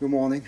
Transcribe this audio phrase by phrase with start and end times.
[0.00, 0.44] Good morning.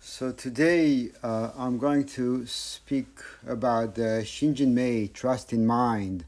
[0.00, 3.08] So today uh, I'm going to speak
[3.48, 6.26] about the Shinjin Mei Trust in Mind,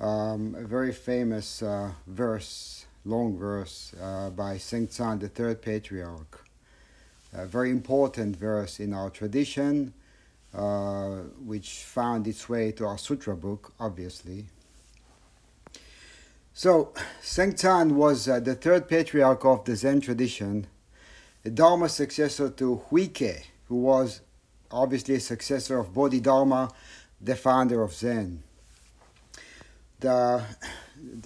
[0.00, 6.44] um, a very famous uh, verse, long verse uh, by Sengcan, the third patriarch.
[7.32, 9.92] A very important verse in our tradition,
[10.56, 14.44] uh, which found its way to our sutra book, obviously.
[16.56, 20.68] So, Sengcan was uh, the third patriarch of the Zen tradition,
[21.44, 24.20] a Dharma successor to Huike, who was
[24.70, 26.70] obviously a successor of Bodhidharma,
[27.20, 28.44] the founder of Zen.
[29.98, 30.44] The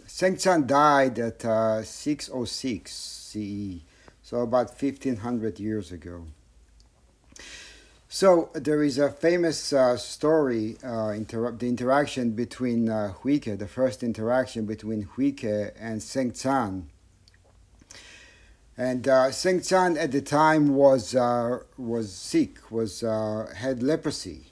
[0.07, 3.83] Sengcan died at uh, 606 CE,
[4.23, 6.25] so about 1500 years ago.
[8.11, 13.69] So there is a famous uh, story, uh, inter- the interaction between uh, Huike, the
[13.69, 16.85] first interaction between Huike and Sengcan.
[18.79, 24.47] And uh, Sengcan at the time was uh, was sick, was uh, had leprosy.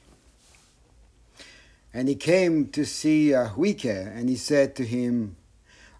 [1.94, 5.36] And he came to see uh, Huike, and he said to him,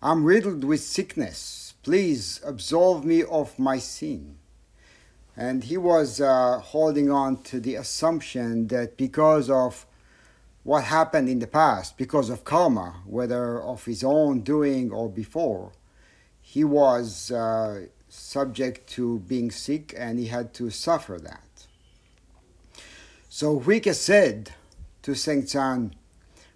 [0.03, 1.73] "I'm riddled with sickness.
[1.83, 4.37] Please absolve me of my sin."
[5.37, 9.87] And he was uh, holding on to the assumption that because of
[10.63, 15.73] what happened in the past, because of karma, whether of his own doing or before,
[16.41, 21.67] he was uh, subject to being sick and he had to suffer that.
[23.29, 24.53] So Huike said
[25.03, 25.93] to Sengcan,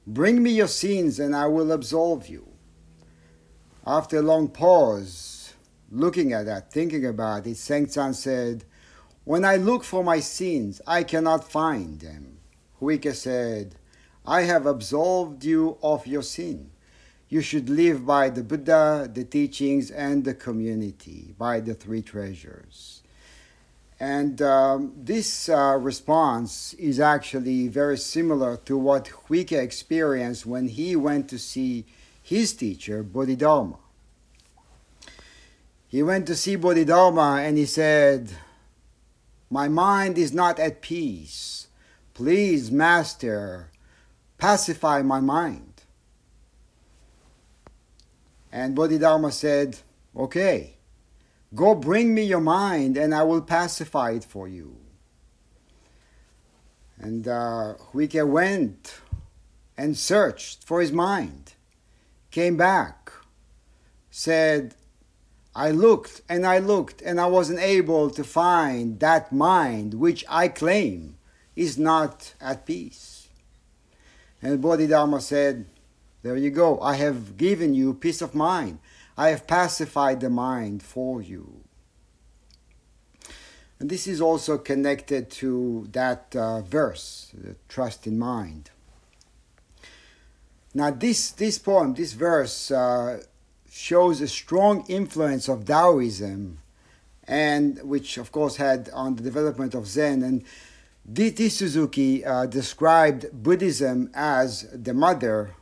[0.07, 2.49] Bring me your sins and I will absolve you.
[3.87, 5.55] After a long pause,
[5.91, 8.65] looking at that, thinking about it, Sengcan said,
[9.31, 12.39] when I look for my sins, I cannot find them.
[12.81, 13.77] Huike said,
[14.27, 16.73] I have absolved you of your sin.
[17.29, 23.05] You should live by the Buddha, the teachings, and the community, by the three treasures.
[24.01, 30.97] And um, this uh, response is actually very similar to what Huike experienced when he
[30.97, 31.85] went to see
[32.21, 33.77] his teacher, Bodhidharma.
[35.87, 38.33] He went to see Bodhidharma and he said,
[39.51, 41.67] my mind is not at peace.
[42.15, 43.71] Please, Master,
[44.39, 45.83] pacify my mind.
[48.53, 49.79] And Bodhidharma said,
[50.17, 50.77] Okay,
[51.55, 54.77] go bring me your mind and I will pacify it for you.
[56.99, 59.01] And uh, Huike went
[59.77, 61.55] and searched for his mind,
[62.31, 63.11] came back,
[64.11, 64.75] said,
[65.61, 70.49] I looked and I looked and I wasn't able to find that mind which I
[70.49, 71.19] claim
[71.55, 73.29] is not at peace.
[74.41, 75.67] And Bodhidharma said,
[76.23, 78.79] There you go, I have given you peace of mind.
[79.19, 81.61] I have pacified the mind for you.
[83.79, 87.35] And this is also connected to that uh, verse,
[87.69, 88.71] trust in mind.
[90.73, 93.25] Now, this, this poem, this verse, uh,
[93.71, 96.59] shows a strong influence of Taoism,
[97.25, 100.23] and which of course had on the development of Zen.
[100.23, 100.45] And
[101.11, 101.49] D.T.
[101.49, 105.55] Suzuki uh, described Buddhism as the mother,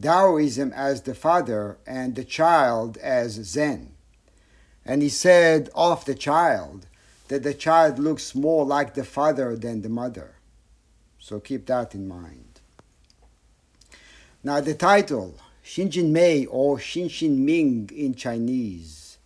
[0.00, 3.92] Taoism as the father, and the child as Zen.
[4.84, 6.86] And he said of the child
[7.28, 10.36] that the child looks more like the father than the mother.
[11.18, 12.60] So keep that in mind.
[14.44, 19.18] Now, the title, Shinjin Mei or Shinshin Ming in Chinese.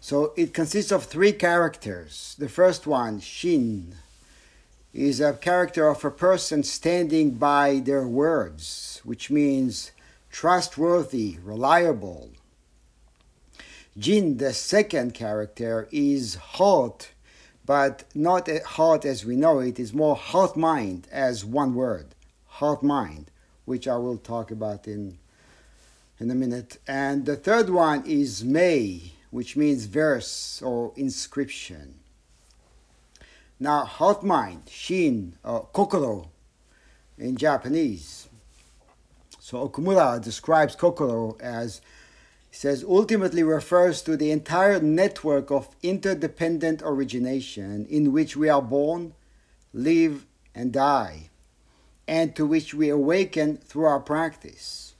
[0.00, 2.34] So it consists of three characters.
[2.38, 3.96] The first one, Shin,
[4.94, 9.90] is a character of a person standing by their words, which means
[10.30, 12.30] trustworthy, reliable.
[13.98, 17.10] Jin, the second character, is hot,
[17.66, 22.14] but not hot as we know it, is more hot mind as one word,
[22.46, 23.30] hot mind
[23.68, 25.18] which I will talk about in,
[26.18, 26.78] in a minute.
[26.88, 32.00] And the third one is Mei, which means verse or inscription.
[33.60, 36.30] Now, heart mind, shin, or uh, kokoro
[37.18, 38.28] in Japanese.
[39.38, 41.80] So Okumura describes kokoro as
[42.50, 49.12] says ultimately refers to the entire network of interdependent origination in which we are born,
[49.74, 50.24] live,
[50.54, 51.27] and die
[52.08, 54.94] and to which we awaken through our practice.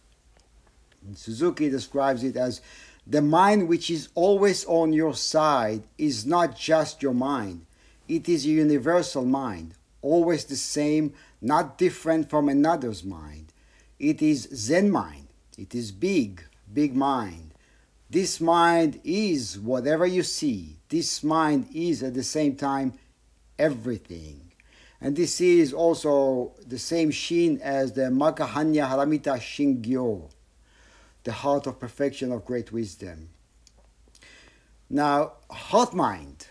[1.04, 2.60] And Suzuki describes it as
[3.06, 7.64] the mind which is always on your side is not just your mind,
[8.06, 13.52] it is a universal mind, always the same, not different from another's mind.
[13.98, 17.48] It is Zen mind, it is big, big mind,
[18.10, 20.76] This mind is whatever you see.
[20.88, 22.94] This mind is at the same time
[23.58, 24.47] everything.
[25.00, 30.28] And this is also the same shin as the Maka Hannya Haramita Shingyo,
[31.24, 33.28] the heart of perfection of great wisdom.
[34.90, 36.46] Now, heart mind.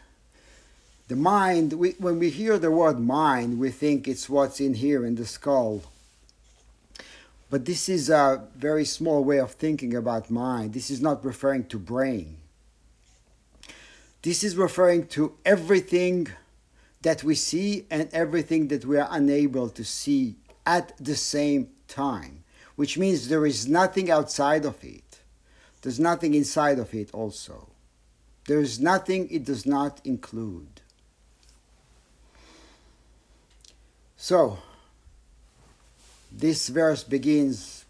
[1.08, 5.06] The mind, we, when we hear the word mind, we think it's what's in here
[5.06, 5.84] in the skull.
[7.50, 10.74] But this is a very small way of thinking about mind.
[10.74, 12.38] This is not referring to brain.
[14.22, 16.28] This is referring to everything
[17.08, 22.44] that we see and everything that we are unable to see at the same time,
[22.76, 25.22] which means there is nothing outside of it.
[25.82, 27.70] There's nothing inside of it also.
[28.48, 30.82] There is nothing it does not include.
[34.18, 34.58] So,
[36.30, 37.86] this verse begins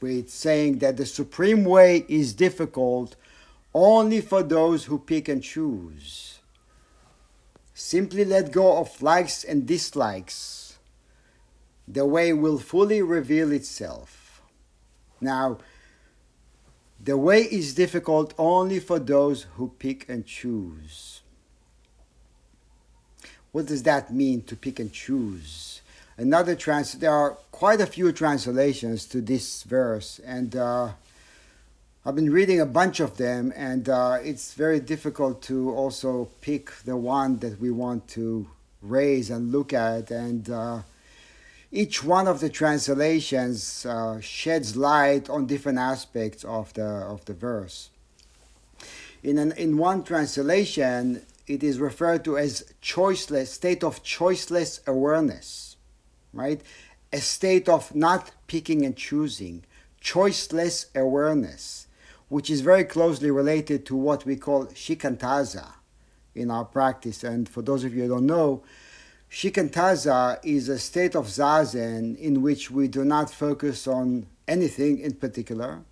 [0.00, 3.14] with saying that the supreme way is difficult
[3.72, 6.35] only for those who pick and choose.
[7.78, 10.78] Simply let go of likes and dislikes.
[11.86, 14.40] The way will fully reveal itself.
[15.20, 15.58] Now,
[16.98, 21.20] the way is difficult only for those who pick and choose.
[23.52, 25.82] What does that mean to pick and choose?
[26.16, 30.92] Another trans there are quite a few translations to this verse, and uh,
[32.06, 36.70] I've been reading a bunch of them, and uh, it's very difficult to also pick
[36.84, 38.46] the one that we want to
[38.80, 40.12] raise and look at.
[40.12, 40.82] And uh,
[41.72, 47.34] each one of the translations uh, sheds light on different aspects of the of the
[47.34, 47.90] verse.
[49.24, 55.74] In an, in one translation, it is referred to as choiceless state of choiceless awareness,
[56.32, 56.60] right?
[57.12, 59.64] A state of not picking and choosing,
[60.00, 61.85] choiceless awareness
[62.28, 65.72] which is very closely related to what we call shikantaza
[66.34, 67.22] in our practice.
[67.22, 68.62] And for those of you who don't know,
[69.30, 75.14] shikantaza is a state of zazen in which we do not focus on anything in
[75.14, 75.82] particular,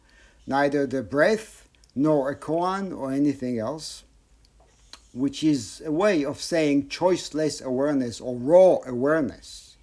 [0.46, 4.02] neither the breath nor a koan or anything else,
[5.12, 9.76] which is a way of saying choiceless awareness or raw awareness,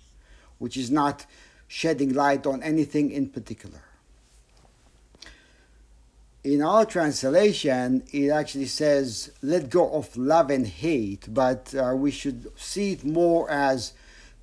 [0.58, 1.26] which is not
[1.70, 3.82] shedding light on anything in particular
[6.44, 12.10] in our translation, it actually says, let go of love and hate, but uh, we
[12.10, 13.94] should see it more as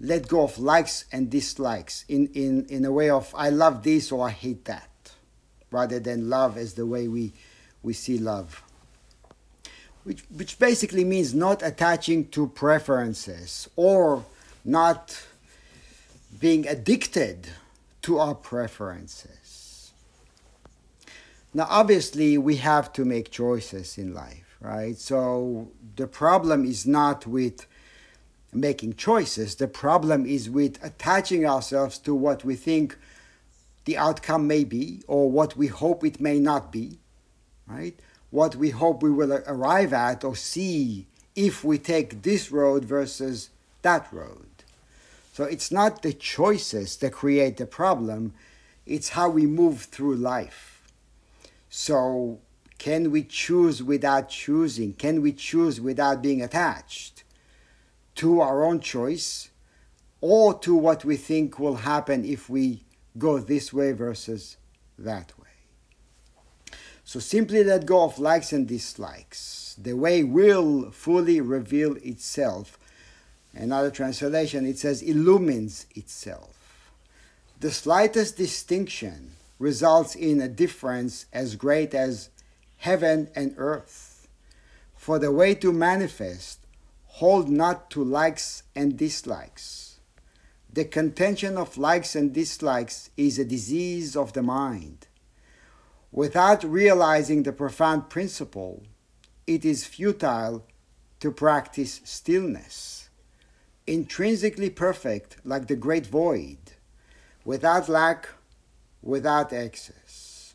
[0.00, 4.12] let go of likes and dislikes in, in, in a way of I love this
[4.12, 4.88] or I hate that,
[5.72, 7.32] rather than love as the way we,
[7.82, 8.62] we see love.
[10.04, 14.24] Which, which basically means not attaching to preferences or
[14.64, 15.20] not
[16.38, 17.48] being addicted
[18.02, 19.37] to our preferences.
[21.54, 24.98] Now, obviously, we have to make choices in life, right?
[24.98, 27.66] So the problem is not with
[28.52, 32.96] making choices, the problem is with attaching ourselves to what we think
[33.84, 36.98] the outcome may be or what we hope it may not be,
[37.66, 37.98] right?
[38.30, 43.50] What we hope we will arrive at or see if we take this road versus
[43.82, 44.46] that road.
[45.32, 48.34] So it's not the choices that create the problem,
[48.86, 50.77] it's how we move through life.
[51.80, 52.40] So,
[52.78, 54.94] can we choose without choosing?
[54.94, 57.22] Can we choose without being attached
[58.16, 59.50] to our own choice
[60.20, 62.82] or to what we think will happen if we
[63.16, 64.56] go this way versus
[64.98, 65.54] that way?
[67.04, 69.76] So, simply let go of likes and dislikes.
[69.80, 72.76] The way will fully reveal itself.
[73.54, 76.90] Another translation, it says, illumines itself.
[77.60, 82.30] The slightest distinction results in a difference as great as
[82.76, 84.28] heaven and earth.
[84.94, 86.60] For the way to manifest,
[87.06, 90.00] hold not to likes and dislikes.
[90.72, 95.08] The contention of likes and dislikes is a disease of the mind.
[96.12, 98.82] Without realizing the profound principle,
[99.46, 100.64] it is futile
[101.20, 103.08] to practice stillness.
[103.86, 106.58] Intrinsically perfect, like the great void,
[107.44, 108.28] without lack
[109.02, 110.54] without excess.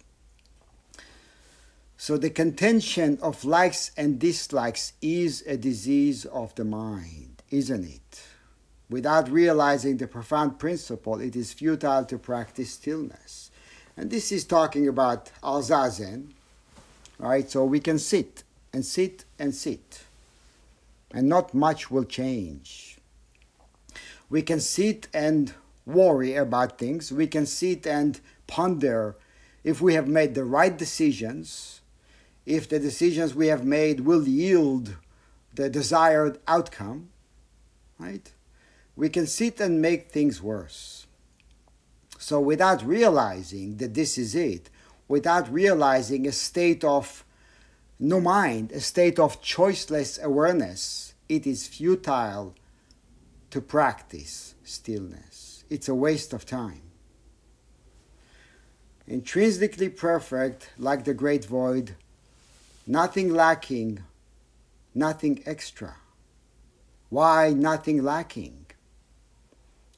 [1.98, 8.24] So the contention of likes and dislikes is a disease of the mind, isn't it?
[8.90, 13.52] Without realizing the profound principle, it is futile to practice stillness.
[13.96, 16.34] And this is talking about al-zazen,
[17.18, 17.50] right?
[17.50, 20.04] So we can sit and sit and sit,
[21.14, 22.98] and not much will change.
[24.30, 25.54] We can sit and
[25.86, 27.12] worry about things.
[27.12, 28.20] We can sit and
[28.54, 29.16] ponder
[29.64, 31.82] if we have made the right decisions
[32.46, 34.96] if the decisions we have made will yield
[35.54, 37.10] the desired outcome,
[37.98, 38.32] right?
[38.96, 41.08] We can sit and make things worse.
[42.20, 44.70] So, without realizing that this is it,
[45.08, 47.26] without realizing a state of
[48.00, 52.56] no mind, a state of choiceless awareness, it is futile
[53.50, 55.64] to practice stillness.
[55.70, 56.93] It's a waste of time.
[59.08, 61.96] Intrinsically perfect, like the great void,
[62.88, 64.00] nothing lacking,
[64.96, 65.96] nothing extra.
[67.10, 68.66] Why nothing lacking?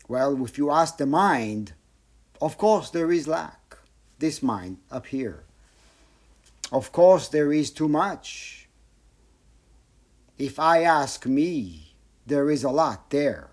[0.07, 1.73] Well, if you ask the mind,
[2.41, 3.77] of course there is lack.
[4.17, 5.43] This mind up here.
[6.71, 8.67] Of course there is too much.
[10.37, 11.93] If I ask me,
[12.25, 13.49] there is a lot there.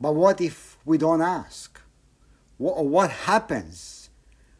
[0.00, 1.80] But what if we don't ask?
[2.58, 3.95] What happens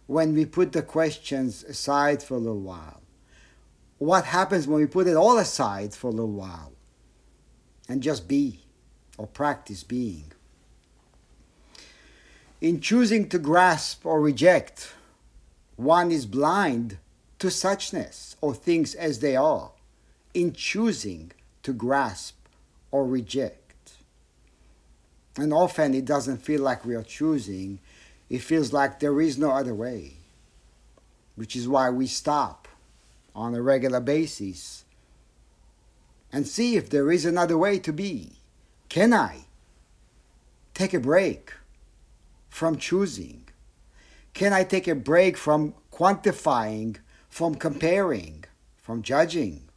[0.06, 3.02] when we put the questions aside for a little while?
[3.98, 6.72] What happens when we put it all aside for a little while
[7.88, 8.60] and just be
[9.16, 10.32] or practice being?
[12.60, 14.92] In choosing to grasp or reject,
[15.76, 16.98] one is blind
[17.38, 19.72] to suchness or things as they are,
[20.32, 21.32] in choosing
[21.62, 22.36] to grasp
[22.90, 23.92] or reject.
[25.36, 27.78] And often it doesn't feel like we are choosing,
[28.28, 30.14] it feels like there is no other way,
[31.34, 32.68] which is why we stop
[33.34, 34.84] on a regular basis
[36.32, 38.32] and see if there is another way to be.
[38.88, 39.46] Can I
[40.74, 41.52] take a break?
[42.56, 43.44] from choosing?
[44.32, 46.96] Can I take a break from quantifying,
[47.28, 48.44] from comparing,
[48.78, 49.68] from judging?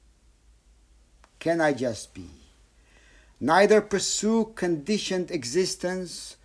[1.39, 2.29] Can I just be?
[3.37, 6.37] Neither pursue conditioned existence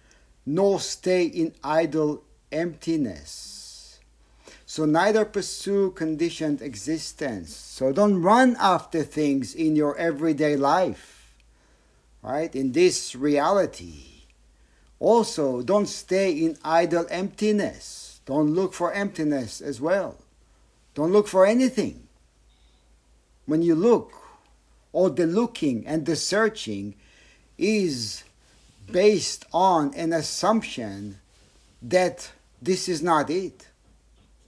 [0.46, 2.22] nor stay in idle
[2.52, 3.98] emptiness.
[4.66, 7.54] So, neither pursue conditioned existence.
[7.54, 11.34] So, don't run after things in your everyday life,
[12.22, 12.54] right?
[12.54, 14.14] In this reality
[15.04, 18.20] also, don't stay in idle emptiness.
[18.24, 20.16] Don't look for emptiness as well.
[20.94, 22.08] Don't look for anything.
[23.44, 24.12] When you look,
[24.92, 26.94] all the looking and the searching
[27.58, 28.24] is
[28.86, 31.18] based on an assumption
[31.82, 33.68] that this is not it,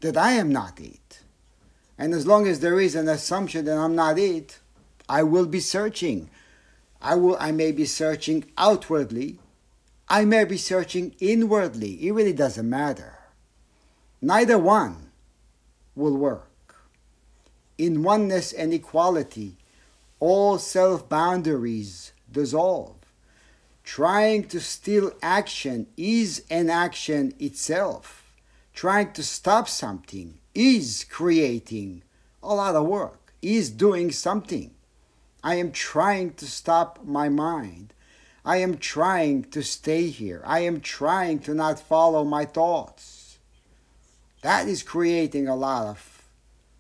[0.01, 1.21] that I am not it.
[1.99, 4.59] And as long as there is an assumption that I'm not it,
[5.09, 6.31] I will be searching.
[7.01, 9.39] I will I may be searching outwardly
[10.09, 12.07] I may be searching inwardly.
[12.07, 13.19] It really doesn't matter.
[14.21, 15.11] Neither one
[15.95, 16.51] will work.
[17.77, 19.57] In oneness and equality,
[20.21, 22.96] all self boundaries dissolve.
[23.87, 28.35] Trying to steal action is an action itself.
[28.75, 32.03] Trying to stop something is creating
[32.43, 34.73] a lot of work, is doing something.
[35.43, 37.95] I am trying to stop my mind.
[38.45, 40.43] I am trying to stay here.
[40.45, 43.39] I am trying to not follow my thoughts.
[44.43, 46.23] That is creating a lot of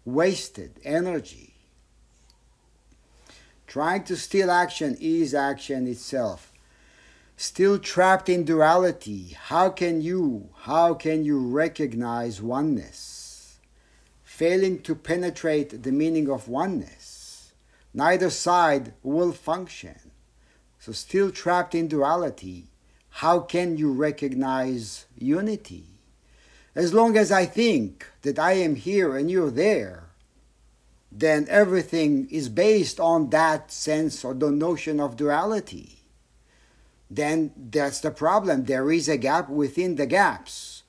[0.04, 1.54] wasted energy.
[3.68, 6.45] Trying to steal action is action itself.
[7.38, 13.58] Still trapped in duality, how can you, how can you recognize oneness?
[14.24, 17.52] Failing to penetrate the meaning of oneness,
[17.92, 20.12] neither side will function.
[20.78, 22.68] So, still trapped in duality,
[23.10, 25.84] how can you recognize unity?
[26.74, 30.04] As long as I think that I am here and you're there,
[31.12, 35.95] then everything is based on that sense or the notion of duality.
[37.10, 38.64] Then that's the problem.
[38.64, 40.82] There is a gap within the gaps.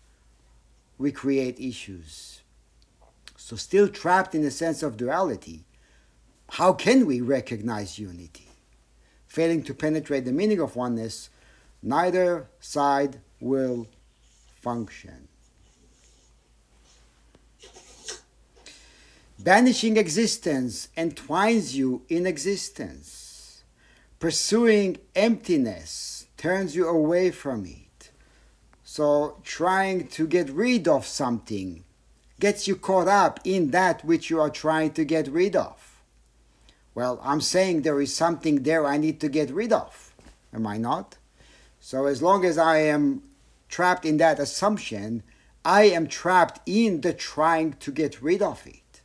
[0.98, 2.42] We create issues.
[3.36, 5.64] So, still trapped in the sense of duality,
[6.50, 8.48] how can we recognize unity?
[9.38, 11.30] failing to penetrate the meaning of oneness,
[11.84, 13.88] neither side will
[14.62, 15.28] function.
[19.38, 23.27] Banishing existence entwines you in existence.
[24.20, 28.10] Pursuing emptiness turns you away from it.
[28.84, 31.84] So, trying to get rid of something
[32.40, 36.02] gets you caught up in that which you are trying to get rid of.
[36.96, 40.16] Well, I'm saying there is something there I need to get rid of.
[40.52, 41.18] Am I not?
[41.80, 43.22] So as long as I am
[43.70, 45.22] trapped in that assumption,
[45.64, 49.02] I am trapped in the trying to get rid of it.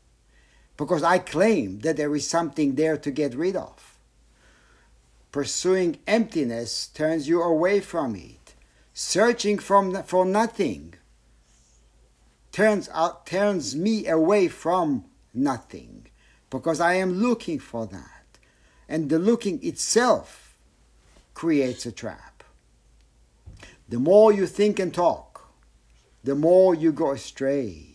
[0.79, 3.92] Because I claim that there is something there to get rid of.
[5.33, 8.55] Pursuing emptiness turns you away from it.
[8.95, 10.95] Searching from, for nothing
[12.53, 16.07] turns, out, turns me away from nothing
[16.51, 18.39] because I am looking for that.
[18.89, 20.55] And the looking itself
[21.33, 22.45] creates a trap.
[23.89, 25.51] The more you think and talk,
[26.23, 27.87] the more you go astray.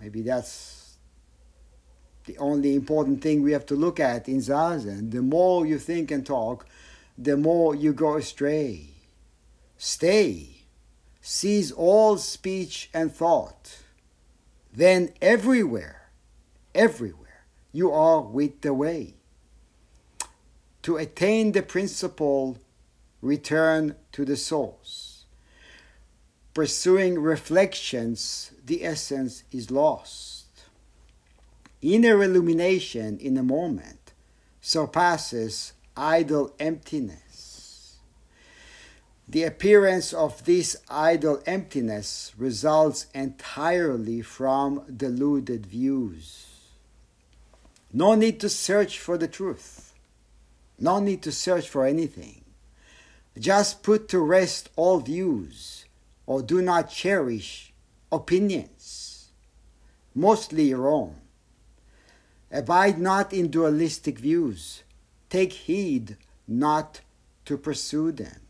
[0.00, 0.79] Maybe that's
[2.26, 5.10] the only important thing we have to look at in Zazen.
[5.10, 6.66] The more you think and talk,
[7.16, 8.88] the more you go astray.
[9.76, 10.64] Stay.
[11.20, 13.78] Seize all speech and thought.
[14.72, 16.10] Then everywhere,
[16.74, 19.14] everywhere, you are with the way.
[20.82, 22.58] To attain the principle,
[23.20, 25.24] return to the source.
[26.54, 30.39] Pursuing reflections, the essence is lost.
[31.82, 34.12] Inner illumination in a moment
[34.60, 37.96] surpasses idle emptiness.
[39.26, 46.46] The appearance of this idle emptiness results entirely from deluded views.
[47.92, 49.94] No need to search for the truth.
[50.78, 52.44] No need to search for anything.
[53.38, 55.84] Just put to rest all views,
[56.26, 57.72] or do not cherish
[58.10, 59.30] opinions,
[60.14, 61.19] mostly your own.
[62.52, 64.82] Abide not in dualistic views
[65.30, 66.16] Take heed
[66.46, 67.00] not
[67.44, 68.40] to pursue them.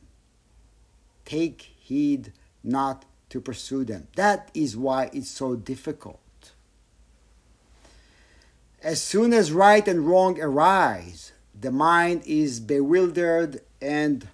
[1.26, 2.32] Take heed
[2.64, 4.08] not to pursue them.
[4.16, 6.18] That is why it's so difficult.
[8.82, 14.26] As soon as right and wrong arise, the mind is bewildered and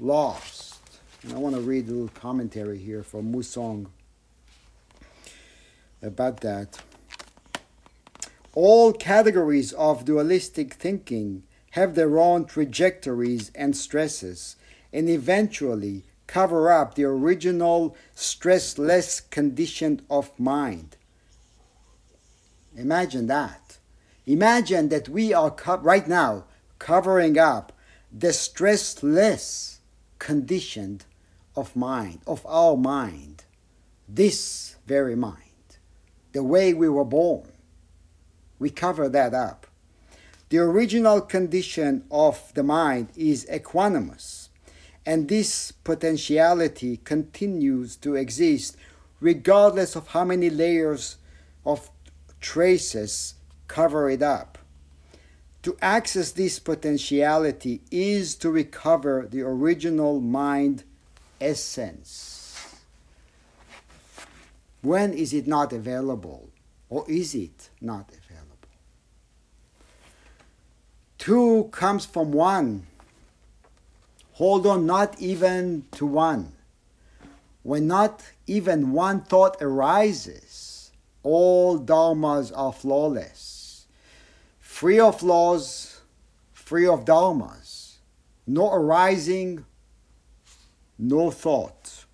[0.00, 0.80] lost.
[1.22, 3.88] And I want to read a little commentary here from Mu Soeng
[6.00, 6.80] about that.
[8.54, 14.56] All categories of dualistic thinking have their own trajectories and stresses,
[14.92, 20.96] and eventually cover up the original stressless condition of mind.
[22.76, 23.78] Imagine that.
[24.26, 26.44] Imagine that we are right now
[26.78, 27.72] covering up
[28.12, 29.78] the stressless
[30.18, 31.00] condition
[31.56, 33.44] of mind, of our mind,
[34.08, 35.78] this very mind,
[36.32, 37.48] the way we were born.
[38.60, 39.66] We cover that up.
[40.50, 44.50] The original condition of the mind is equanimous,
[45.04, 48.76] and this potentiality continues to exist
[49.20, 51.16] regardless of how many layers
[51.64, 51.90] of
[52.40, 53.34] traces
[53.68, 54.58] cover it up.
[55.62, 60.84] To access this potentiality is to recover the original mind
[61.40, 62.76] essence.
[64.82, 66.48] When is it not available?
[66.88, 68.50] Or is it not available?
[71.20, 72.86] Two comes from one.
[74.32, 76.52] Hold on not even to one.
[77.62, 83.84] When not even one thought arises, all dharmas are flawless.
[84.60, 86.00] Free of laws,
[86.54, 87.96] free of dharmas.
[88.46, 89.66] No arising,
[90.98, 92.06] no thought.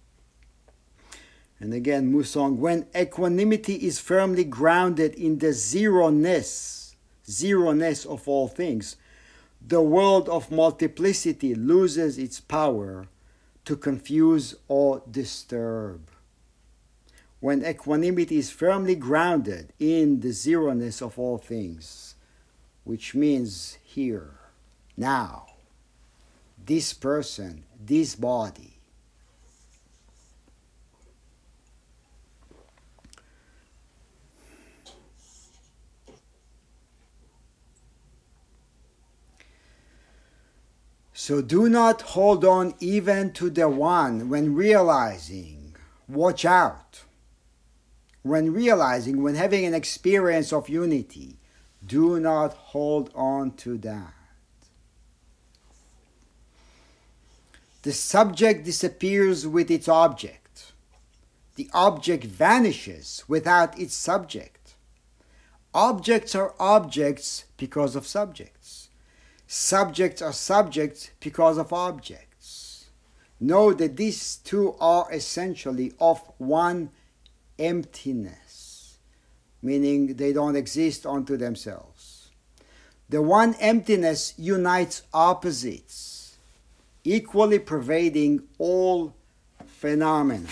[1.61, 6.75] And again, Mu Soeng, when equanimity is firmly grounded in the zero ness,
[7.28, 8.96] zero-ness of all things,
[9.66, 13.08] the world of multiplicity loses its power
[13.64, 16.08] to confuse or disturb.
[17.40, 22.14] When equanimity is firmly grounded in the zero-ness of all things,
[22.84, 24.34] which means here,
[24.96, 25.46] now,
[26.64, 28.75] this person, this body,
[41.26, 45.74] So do not hold on even to the one when realizing,
[46.06, 47.02] watch out.
[48.22, 51.40] When realizing, when having an experience of unity,
[51.84, 54.14] do not hold on to that.
[57.82, 60.70] The subject disappears with its object.
[61.56, 64.74] The object vanishes without its subject.
[65.74, 68.56] Objects are objects because of subjects.
[69.46, 72.87] Subjects are subjects because of objects.
[73.38, 76.90] Know that these two are essentially of one
[77.59, 78.98] emptiness,
[79.62, 82.30] meaning they don't exist unto themselves.
[83.09, 86.37] The one emptiness unites opposites,
[87.04, 89.14] equally pervading all
[89.64, 90.48] phenomena.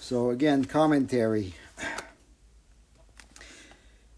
[0.00, 1.54] So, again, commentary.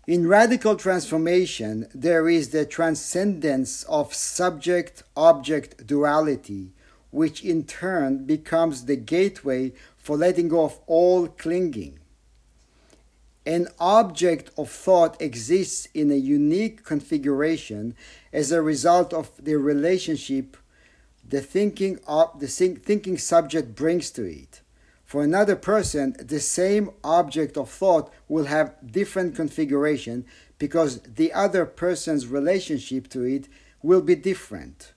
[0.06, 6.72] In radical transformation, there is the transcendence of subject object duality,
[7.12, 12.00] which in turn becomes the gateway for letting go of all clinging.
[13.46, 17.94] An object of thought exists in a unique configuration
[18.32, 20.56] as a result of the relationship
[21.28, 24.61] the thinking, of, the thinking subject brings to it.
[25.12, 30.24] For another person, the same object of thought will have different configuration
[30.56, 33.46] because the other person's relationship to it
[33.82, 34.94] will be different.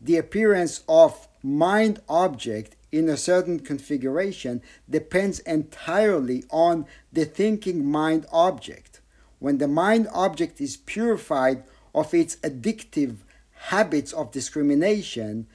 [0.00, 8.24] The appearance of mind object in a certain configuration depends entirely on the thinking mind
[8.32, 9.02] object.
[9.38, 11.62] When the mind object is purified
[11.94, 13.16] of its addictive
[13.52, 15.46] habits of discrimination,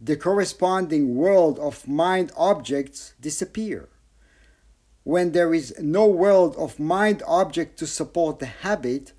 [0.00, 3.88] the corresponding world of mind objects disappear
[5.04, 9.12] when there is no world of mind object to support the habit,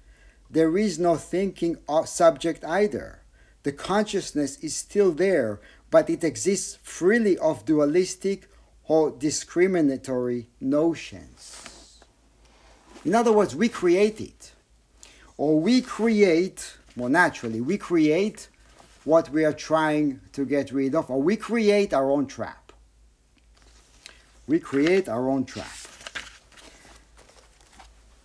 [0.50, 3.24] there is no thinking subject either.
[3.64, 8.48] The consciousness is still there, but it exists freely of dualistic
[8.88, 12.00] or discriminatory notions.
[13.04, 14.52] In other words, we create it.
[15.38, 18.48] Or we create, more naturally, we create
[19.04, 22.72] what we are trying to get rid of, or we create our own trap.
[24.48, 25.72] We create our own trap.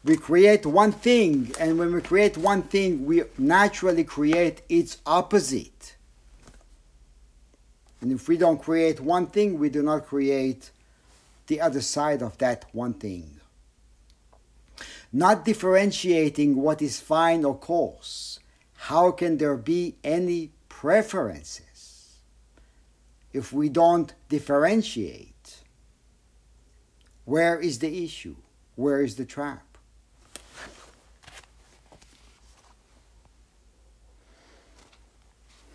[0.05, 5.97] We create one thing, and when we create one thing, we naturally create its opposite.
[8.01, 10.71] And if we don't create one thing, we do not create
[11.47, 13.41] the other side of that one thing.
[15.13, 18.39] Not differentiating what is fine or coarse,
[18.77, 22.19] how can there be any preferences
[23.33, 25.63] if we don't differentiate?
[27.25, 28.37] Where is the issue?
[28.75, 29.79] Where is the trap?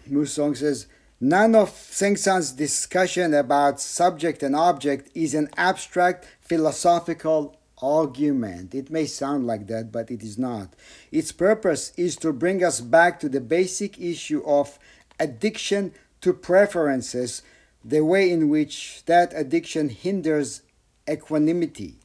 [0.06, 0.86] Mu Soeng says,
[1.20, 8.76] None of Sengcan's discussion about subject and object is an abstract philosophical argument.
[8.76, 10.74] It may sound like that, but it is not.
[11.12, 14.78] Its purpose is to bring us back to the basic issue of
[15.20, 17.41] addiction to preferences,
[17.84, 20.62] the way in which that addiction hinders
[21.10, 21.96] equanimity.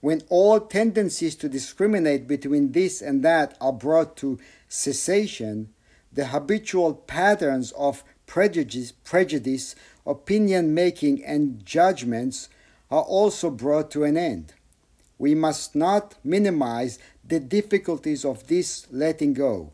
[0.00, 5.74] When all tendencies to discriminate between this and that are brought to cessation,
[6.12, 9.74] the habitual patterns of prejudice, prejudice
[10.06, 12.48] opinion making, and judgments
[12.90, 14.54] are also brought to an end.
[15.20, 19.70] We must not minimize the difficulties of this letting go.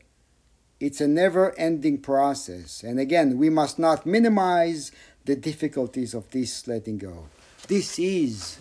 [0.80, 2.82] It's a never ending process.
[2.82, 4.90] And again, we must not minimize
[5.24, 7.28] the difficulties of this letting go.
[7.68, 8.58] This is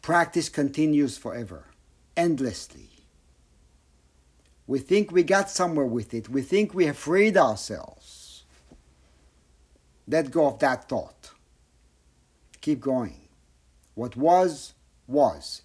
[0.00, 1.64] practice continues forever,
[2.16, 2.90] endlessly.
[4.68, 6.28] We think we got somewhere with it.
[6.28, 8.44] We think we have freed ourselves.
[10.06, 11.32] Let go of that thought.
[12.60, 13.22] Keep going.
[13.96, 14.73] What was,
[15.06, 15.62] was.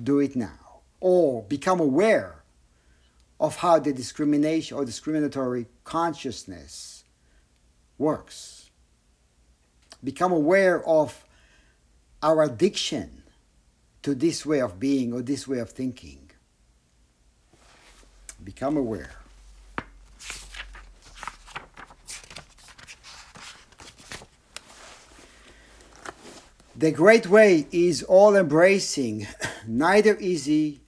[0.00, 0.80] Do it now.
[1.00, 2.42] Or become aware
[3.40, 7.04] of how the discrimination or discriminatory consciousness
[7.98, 8.70] works.
[10.04, 11.24] Become aware of
[12.22, 13.22] our addiction
[14.02, 16.30] to this way of being or this way of thinking.
[18.42, 19.21] Become aware.
[26.82, 29.28] The great way is all embracing,
[29.68, 30.80] neither easy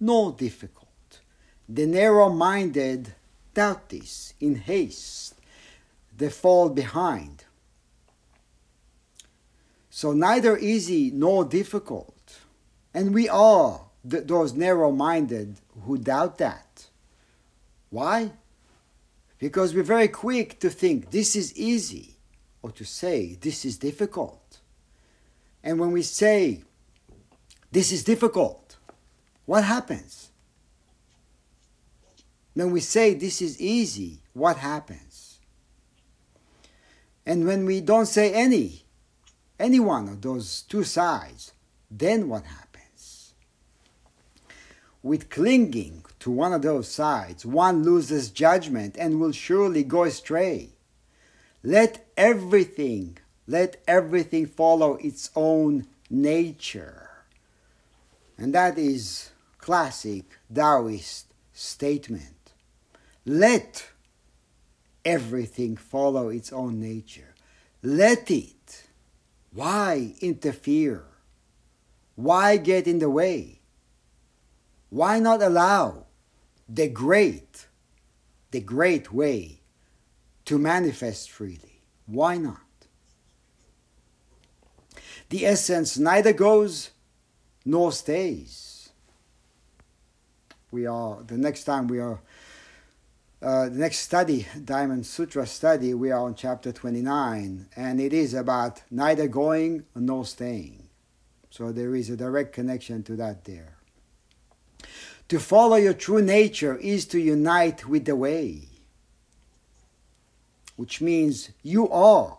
[0.00, 1.20] nor difficult.
[1.68, 3.12] The narrow minded
[3.52, 5.34] doubt this in haste,
[6.16, 7.44] they fall behind.
[9.90, 12.38] So neither easy nor difficult.
[12.94, 16.86] And we are th- those narrow minded who doubt that.
[17.90, 18.32] Why?
[19.38, 22.16] Because we're very quick to think this is easy
[22.62, 24.41] or to say this is difficult.
[25.62, 26.62] And when we say
[27.70, 28.76] this is difficult,
[29.46, 30.30] what happens?
[32.54, 35.40] When we say this is easy, what happens?
[37.24, 38.82] And when we don't say any,
[39.58, 41.52] any one of those two sides,
[41.90, 43.34] then what happens?
[45.02, 50.70] With clinging to one of those sides, one loses judgment and will surely go astray.
[51.62, 57.10] Let everything, let everything follow its own nature.
[58.38, 62.52] And that is classic Taoist statement.
[63.24, 63.88] Let
[65.04, 67.34] everything follow its own nature.
[67.82, 68.86] Let it
[69.52, 71.04] why interfere?
[72.14, 73.60] Why get in the way?
[74.88, 76.06] Why not allow
[76.68, 77.66] the great,
[78.50, 79.60] the great way
[80.46, 81.82] to manifest freely?
[82.06, 82.60] Why not?
[85.32, 86.90] The essence neither goes
[87.64, 88.90] nor stays.
[90.70, 92.20] We are, the next time we are,
[93.40, 98.34] uh, the next study, Diamond Sutra study, we are on chapter 29, and it is
[98.34, 100.90] about neither going nor staying.
[101.48, 103.78] So there is a direct connection to that there.
[105.28, 108.68] To follow your true nature is to unite with the way,
[110.76, 112.36] which means you are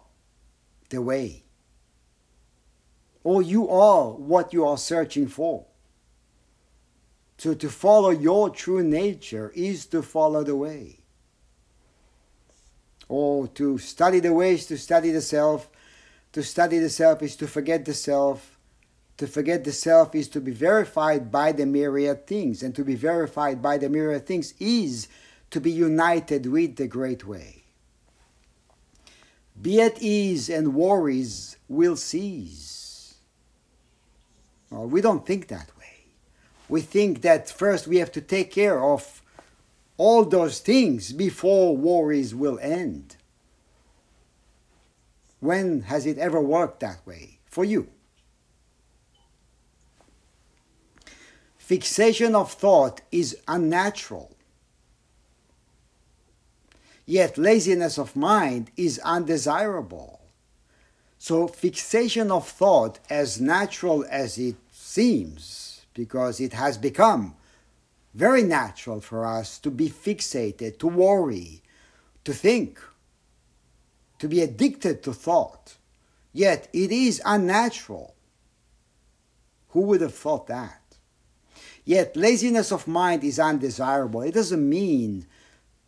[0.89, 1.42] the way,
[3.23, 5.65] or you are what you are searching for.
[7.37, 10.99] So to follow your true nature is to follow the way.
[13.09, 15.69] Or to study the way is to study the self.
[16.33, 18.57] To study the self is to forget the self.
[19.17, 22.63] To forget the self is to be verified by the myriad things.
[22.63, 25.07] And to be verified by the myriad things is
[25.51, 27.63] to be united with the great way.
[29.61, 32.82] Be at ease and worries will cease.
[34.73, 35.83] Well, we don't think that way
[36.73, 39.21] we think that first we have to take care of
[39.97, 43.15] all those things before worries will end.
[45.39, 47.89] When has it ever worked that way for you?
[51.57, 54.35] Fixation of thought is unnatural.
[57.05, 60.21] Yet laziness of mind is undesirable.
[61.19, 64.55] So, fixation of thought, as natural as it
[64.93, 67.35] seems, because it has become
[68.13, 71.63] very natural for us to be fixated, to worry,
[72.23, 72.79] to think,
[74.19, 75.77] to be addicted to thought.
[76.31, 78.13] Yet it is unnatural.
[79.69, 80.81] Who would have thought that?
[81.83, 84.21] Yet laziness of mind is undesirable.
[84.21, 85.25] It doesn't mean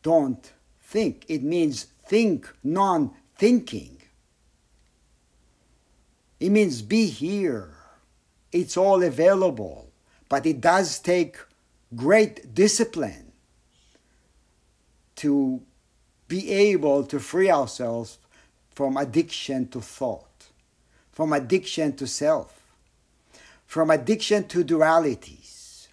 [0.01, 4.01] don't think, it means think non thinking.
[6.39, 7.74] It means be here.
[8.55, 9.91] It's all available.
[10.29, 11.35] But it does take
[11.93, 13.33] great discipline
[15.17, 15.61] to
[16.29, 18.17] be able to free ourselves
[18.71, 20.47] from addiction to thought,
[21.11, 22.61] from addiction to self,
[23.67, 25.87] from addiction to dualities.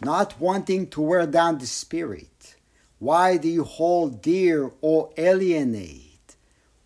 [0.00, 2.54] Not wanting to wear down the spirit.
[3.00, 6.36] Why do you hold dear or alienate?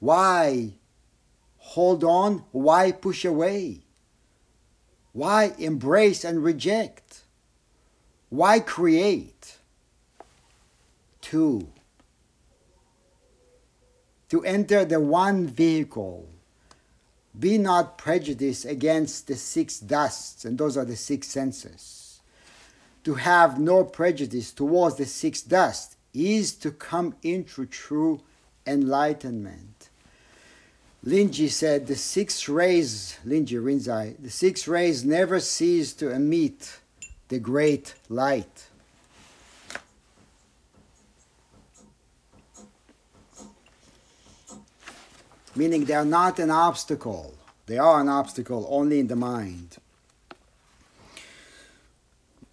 [0.01, 0.73] Why
[1.73, 2.45] hold on?
[2.53, 3.81] Why push away?
[5.13, 7.23] Why embrace and reject?
[8.29, 9.59] Why create?
[11.21, 11.69] Two,
[14.29, 16.29] to enter the one vehicle,
[17.39, 22.21] be not prejudiced against the six dusts, and those are the six senses.
[23.05, 28.21] To have no prejudice towards the six dusts is to come into true
[28.67, 29.72] enlightenment.
[31.05, 36.79] Linji said the six rays, Linji Rinzai, the six rays never cease to emit
[37.27, 38.69] the great light.
[45.57, 47.35] Meaning they are not an obstacle.
[47.67, 49.79] They are an obstacle only in the mind.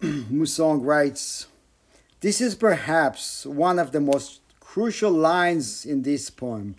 [0.00, 1.46] Mu Soeng writes,
[2.20, 6.74] This is perhaps one of the most crucial lines in this poem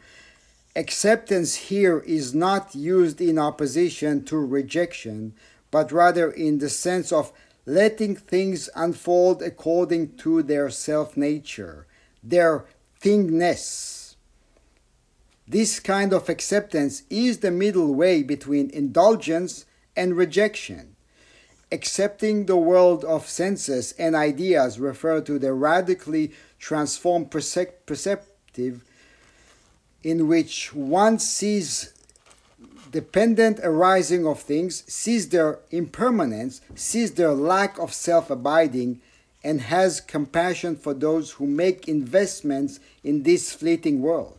[0.75, 5.33] Acceptance here is not used in opposition to rejection,
[5.69, 7.33] but rather in the sense of
[7.65, 11.87] letting things unfold according to their self nature,
[12.23, 12.65] their
[13.01, 14.15] thingness.
[15.45, 19.65] This kind of acceptance is the middle way between indulgence
[19.97, 20.95] and rejection.
[21.69, 28.85] Accepting the world of senses and ideas refer to the radically transformed perceptive
[30.03, 31.93] in which one sees
[32.91, 38.99] dependent arising of things, sees their impermanence, sees their lack of self abiding,
[39.43, 44.37] and has compassion for those who make investments in this fleeting world.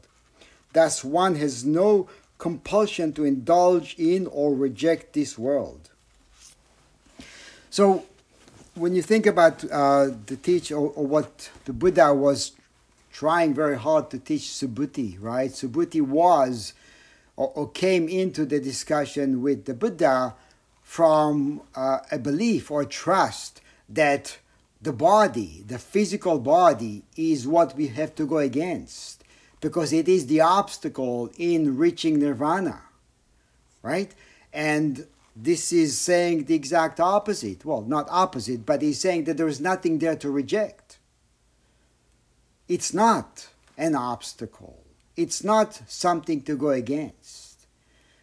[0.72, 5.90] Thus, one has no compulsion to indulge in or reject this world.
[7.70, 8.04] So,
[8.74, 12.52] when you think about uh, the teach or, or what the Buddha was
[13.12, 15.50] trying very hard to teach Subhuti, right?
[15.50, 16.72] Subhuti was
[17.36, 20.34] or, or came into the discussion with the Buddha
[20.82, 24.38] from uh, a belief or trust that
[24.80, 29.22] the body, the physical body, is what we have to go against
[29.60, 32.82] because it is the obstacle in reaching nirvana,
[33.80, 34.12] right?
[34.52, 37.64] And this is saying the exact opposite.
[37.64, 40.81] Well, not opposite, but he's saying that there is nothing there to reject.
[42.74, 44.82] It's not an obstacle.
[45.14, 47.66] It's not something to go against.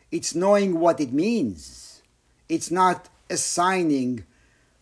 [0.10, 2.02] It's knowing what it means.
[2.56, 4.26] It's not assigning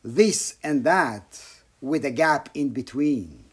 [0.05, 1.43] this and that
[1.81, 3.43] with a gap in between.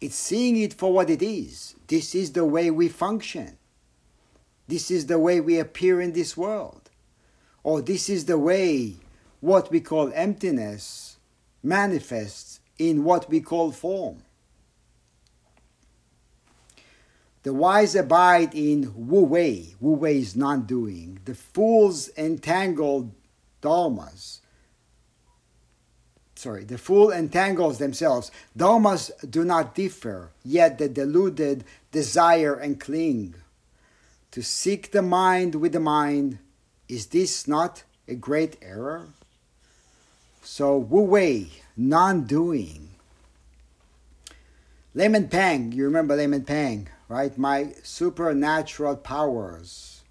[0.00, 1.74] It's seeing it for what it is.
[1.86, 3.58] This is the way we function.
[4.66, 6.88] This is the way we appear in this world.
[7.62, 8.94] Or this is the way
[9.40, 11.18] what we call emptiness
[11.62, 14.22] manifests in what we call form.
[17.42, 19.74] The wise abide in Wu Wei.
[19.80, 21.20] Wu Wei is non doing.
[21.24, 23.12] The fools entangled
[23.62, 24.40] dharmas.
[26.34, 28.30] Sorry, the fool entangles themselves.
[28.56, 33.34] Dharmas do not differ, yet the deluded desire and cling.
[34.32, 36.38] To seek the mind with the mind,
[36.88, 39.08] is this not a great error?
[40.42, 42.90] So, Wu Wei, non doing.
[44.94, 47.36] Layman Pang, you remember Layman Pang, right?
[47.38, 50.02] My supernatural powers,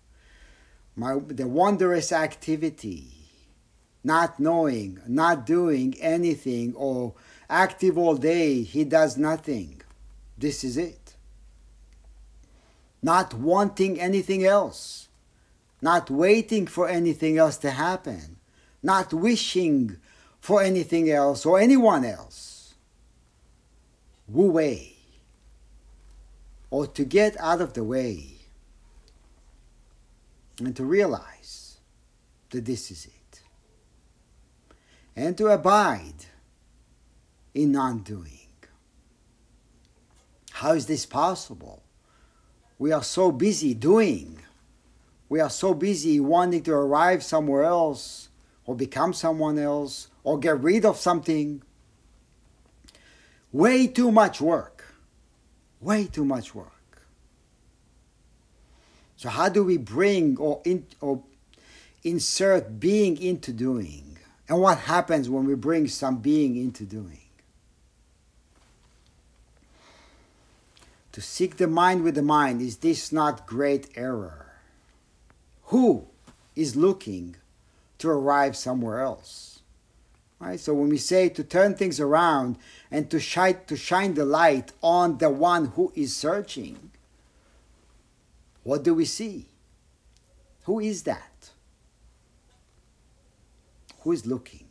[0.95, 3.11] my, the wondrous activity,
[4.03, 7.13] not knowing, not doing anything, or
[7.49, 9.81] active all day, he does nothing.
[10.37, 11.15] This is it.
[13.01, 15.07] Not wanting anything else,
[15.81, 18.37] not waiting for anything else to happen,
[18.81, 19.97] not wishing
[20.39, 22.73] for anything else or anyone else.
[24.27, 24.96] Wu Wei,
[26.69, 28.37] or to get out of the way
[30.59, 31.79] and to realize
[32.49, 33.41] that this is it,
[35.15, 36.25] and to abide
[37.53, 38.47] in non doing.
[40.51, 41.83] How is this possible?
[42.79, 44.39] We are so busy doing.
[45.29, 48.29] We are so busy wanting to arrive somewhere else
[48.65, 51.61] or become someone else or get rid of something.
[53.51, 54.76] Way too much work.
[55.79, 56.71] Way too much work.
[59.15, 61.23] So, how do we bring or, in, or
[62.03, 64.17] insert being into doing?
[64.47, 67.21] And what happens when we bring some being into doing?
[71.13, 74.53] To seek the mind with the mind, is this not great error?
[75.63, 76.05] Who
[76.55, 77.37] is looking
[77.97, 79.56] to arrive somewhere else?
[80.39, 80.59] Right?
[80.59, 82.57] So when we say to turn things around
[82.91, 86.91] and to shine, to shine the light on the one who is searching,
[88.63, 89.47] what do we see?
[90.65, 91.51] Who is that?
[94.01, 94.67] Who is looking?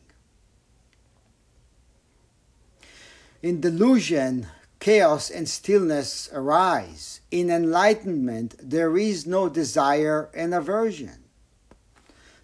[3.41, 4.47] In delusion,
[4.79, 7.21] chaos and stillness arise.
[7.29, 11.26] In enlightenment, there is no desire and aversion.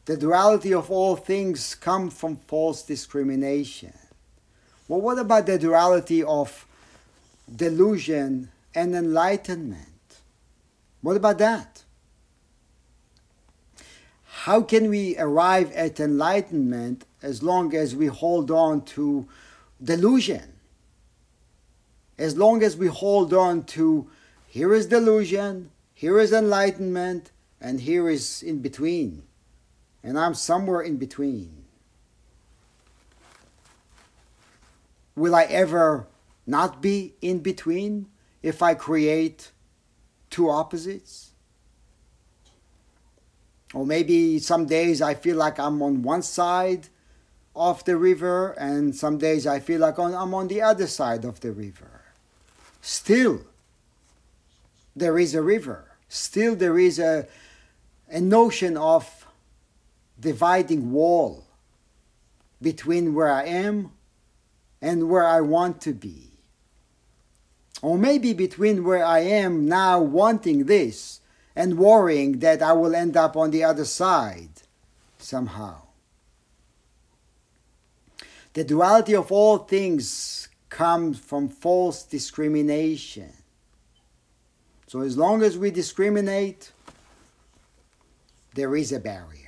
[0.06, 3.94] The duality of all things come from false discrimination.
[4.88, 6.66] Well, what about the duality of
[7.56, 9.88] delusion and enlightenment?
[11.02, 11.84] What about that?
[14.26, 19.26] How can we arrive at enlightenment as long as we hold on to
[19.82, 20.54] delusion?
[22.18, 24.10] As long as we hold on to
[24.48, 29.24] here is delusion, here is enlightenment, and here is in between
[30.04, 31.63] and I'm somewhere in between.
[35.16, 36.08] Will I ever
[36.46, 38.08] not be in between
[38.42, 39.52] if I create
[40.30, 41.32] two opposites?
[43.74, 46.89] Or maybe some days I feel like I'm on one side
[47.56, 51.39] of the river, and some days I feel like I'm on the other side of
[51.39, 52.02] the river.
[52.82, 53.42] Still,
[54.96, 55.86] there is a river.
[56.10, 57.28] Still, there is a,
[58.10, 59.22] a notion of
[60.19, 61.45] dividing wall
[62.62, 63.91] between where I am
[64.82, 66.32] and where I want to be.
[67.82, 71.19] Or maybe between where I am now wanting this
[71.56, 74.49] and worrying that I will end up on the other side
[75.18, 75.82] somehow.
[78.53, 83.34] The duality of all things comes from false discrimination.
[84.88, 86.72] So, as long as we discriminate,
[88.53, 89.43] there is a barrier.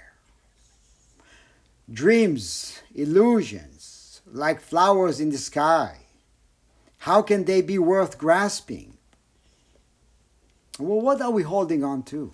[1.91, 5.97] Dreams, illusions, like flowers in the sky.
[6.99, 8.97] How can they be worth grasping?
[10.79, 12.33] Well, what are we holding on to?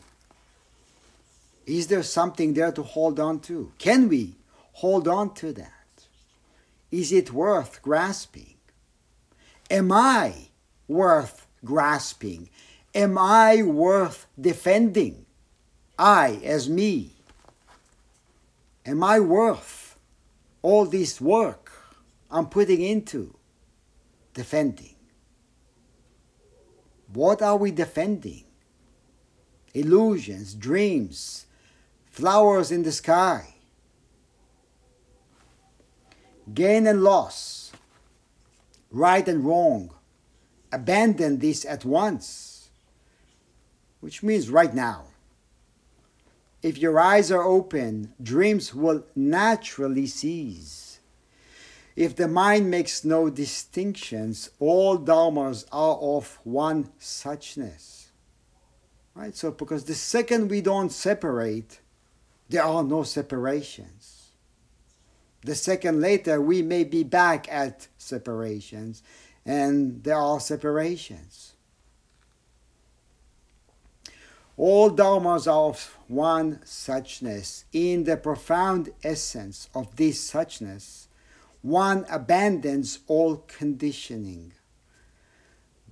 [1.66, 3.72] Is there something there to hold on to?
[3.78, 4.36] Can we
[4.74, 6.06] hold on to that?
[6.90, 8.56] Is it worth grasping?
[9.70, 10.50] Am I
[10.88, 12.50] worth grasping?
[12.96, 15.26] Am I worth defending?
[16.00, 17.16] I, as me.
[18.86, 19.98] Am I worth
[20.62, 21.72] all this work
[22.30, 23.36] I'm putting into
[24.34, 24.96] defending?
[27.14, 28.46] What are we defending?
[29.74, 31.46] Illusions, dreams,
[32.06, 33.56] flowers in the sky,
[36.54, 37.72] gain and loss,
[38.90, 39.94] right and wrong.
[40.74, 42.70] Abandon this at once,
[44.00, 45.11] which means right now.
[46.62, 51.00] If your eyes are open, dreams will naturally cease.
[51.96, 58.06] If the mind makes no distinctions, all dharmas are of one suchness.
[59.16, 59.36] Right?
[59.36, 61.80] So, because the second we don't separate,
[62.48, 64.32] there are no separations.
[65.44, 69.02] The second later, we may be back at separations,
[69.46, 71.54] and there are separations.
[74.58, 77.64] All dharmas are of one suchness.
[77.72, 81.08] In the profound essence of this suchness,
[81.62, 84.54] one abandons all conditioning.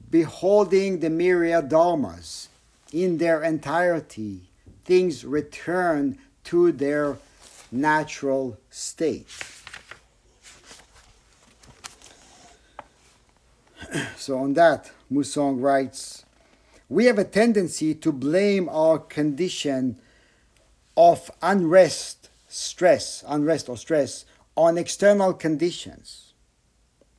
[0.10, 2.48] Beholding the myriad dharmas
[2.92, 4.50] in their entirety,
[4.84, 7.18] things return to their
[7.72, 9.28] natural state.
[14.18, 16.26] so, on that, Mu Soeng writes
[16.90, 20.00] We have a tendency to blame our condition
[20.98, 24.26] of unrest, stress, unrest or stress
[24.58, 26.34] on external conditions.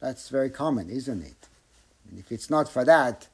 [0.01, 1.49] That's very common, isn't it?
[2.11, 3.29] And if it's not for that,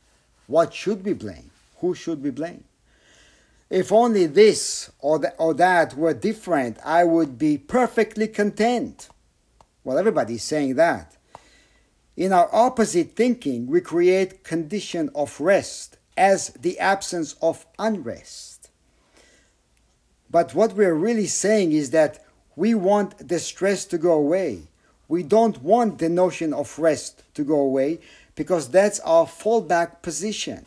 [0.47, 1.51] what should we blame?
[1.79, 2.65] Who should we blame?
[3.71, 9.09] If only this or, the, or that were different, I would be perfectly content.
[9.85, 11.17] Well, everybody's saying that.
[12.17, 18.71] In our opposite thinking, we create condition of rest as the absence of unrest.
[20.31, 22.25] But what we're really saying is that
[22.57, 24.69] we want the stress to go away.
[25.09, 28.01] We don't want the notion of rest to go away
[28.35, 30.67] because that's our fallback position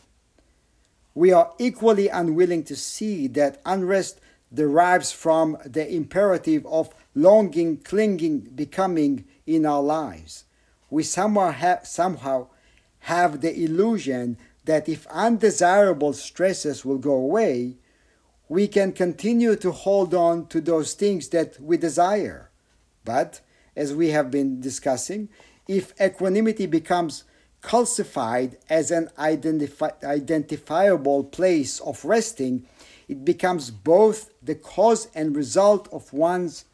[1.20, 4.22] we are equally unwilling to see that unrest
[4.54, 10.46] derives from the imperative of longing, clinging, becoming in our lives.
[10.90, 12.48] We somehow, ha- somehow
[13.00, 14.38] have the illusion
[14.70, 17.76] that if undesirable stresses will go away,
[18.48, 22.52] we can continue to hold on to those things that we desire.
[23.04, 23.42] But,
[23.76, 25.30] as we have been discussing,
[25.68, 27.24] if equanimity becomes
[27.64, 32.64] calcified as an identifi- identifiable place of resting,
[33.08, 36.66] it becomes both the cause and result of one's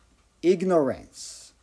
[0.42, 1.54] ignorance.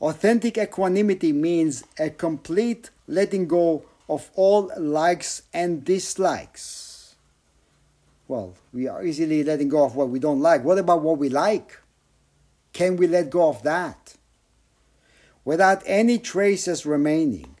[0.00, 7.16] Authentic equanimity means a complete letting go of all likes and dislikes.
[8.26, 10.64] Well, we are easily letting go of what we don't like.
[10.64, 11.78] What about what we like?
[12.72, 14.16] Can we let go of that?
[15.48, 17.56] without any traces remaining.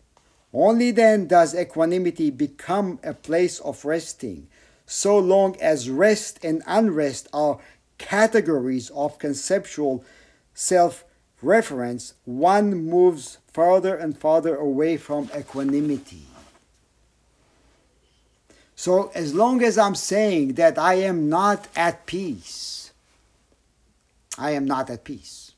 [0.52, 4.46] Only then does equanimity become a place of resting,
[4.84, 7.58] so long as rest and unrest are
[7.96, 10.04] categories of conceptual
[10.52, 11.06] self
[11.40, 16.26] reference, one moves farther and farther away from equanimity.
[18.78, 22.92] So, as long as I'm saying that I am not at peace,
[24.38, 25.50] I am not at peace.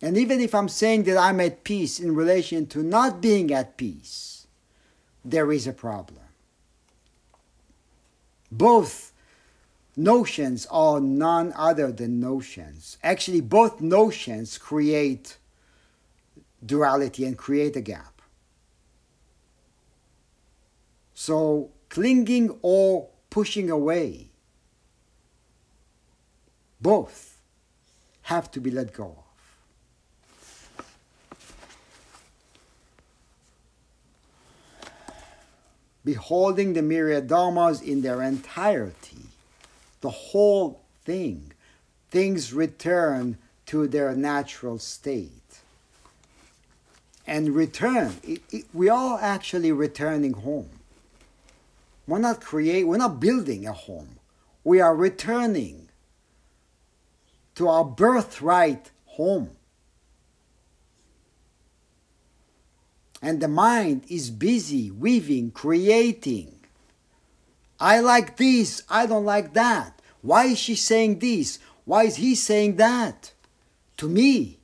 [0.00, 3.76] And even if I'm saying that I'm at peace in relation to not being at
[3.76, 4.46] peace,
[5.26, 6.24] there is a problem.
[8.50, 9.12] Both
[9.94, 12.96] notions are none other than notions.
[13.02, 15.36] Actually, both notions create
[16.64, 18.15] duality and create a gap.
[21.18, 24.28] So, clinging or pushing away,
[26.80, 27.40] both
[28.22, 29.26] have to be let go of.
[36.06, 39.26] beholding the myriad dharmas in their entirety,
[40.00, 41.52] the whole thing,
[42.10, 43.36] things return
[43.66, 45.32] to their natural state.
[47.26, 50.75] And return, it, it, we are actually returning home.
[52.06, 54.18] We're not create, we're not building a home.
[54.64, 55.88] We are returning
[57.56, 59.56] to our birthright home.
[63.26, 66.60] and the mind is busy weaving, creating.
[67.80, 70.00] I like this, I don't like that.
[70.22, 71.58] Why is she saying this?
[71.84, 73.32] Why is he saying that?
[73.98, 74.58] To me,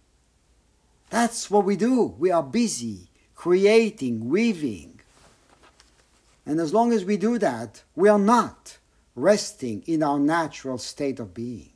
[1.11, 2.15] that's what we do.
[2.19, 4.92] We are busy creating, weaving.
[6.45, 8.79] And as long as we do that, we are not
[9.15, 11.71] resting in our natural state of being.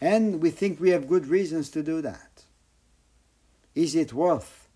[0.00, 2.44] And we think we have good reasons to do that.
[3.74, 4.68] Is it worth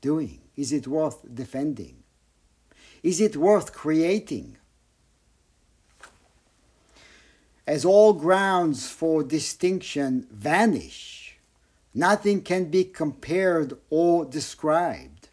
[0.00, 0.40] doing?
[0.56, 2.02] Is it worth defending?
[3.02, 4.56] Is it worth creating?
[7.66, 11.21] As all grounds for distinction vanish,
[11.94, 15.28] nothing can be compared or described.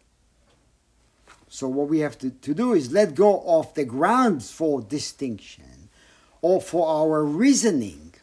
[1.48, 5.88] So, what we have to, to do is let go of the grounds for distinction
[6.42, 8.14] or for our reasoning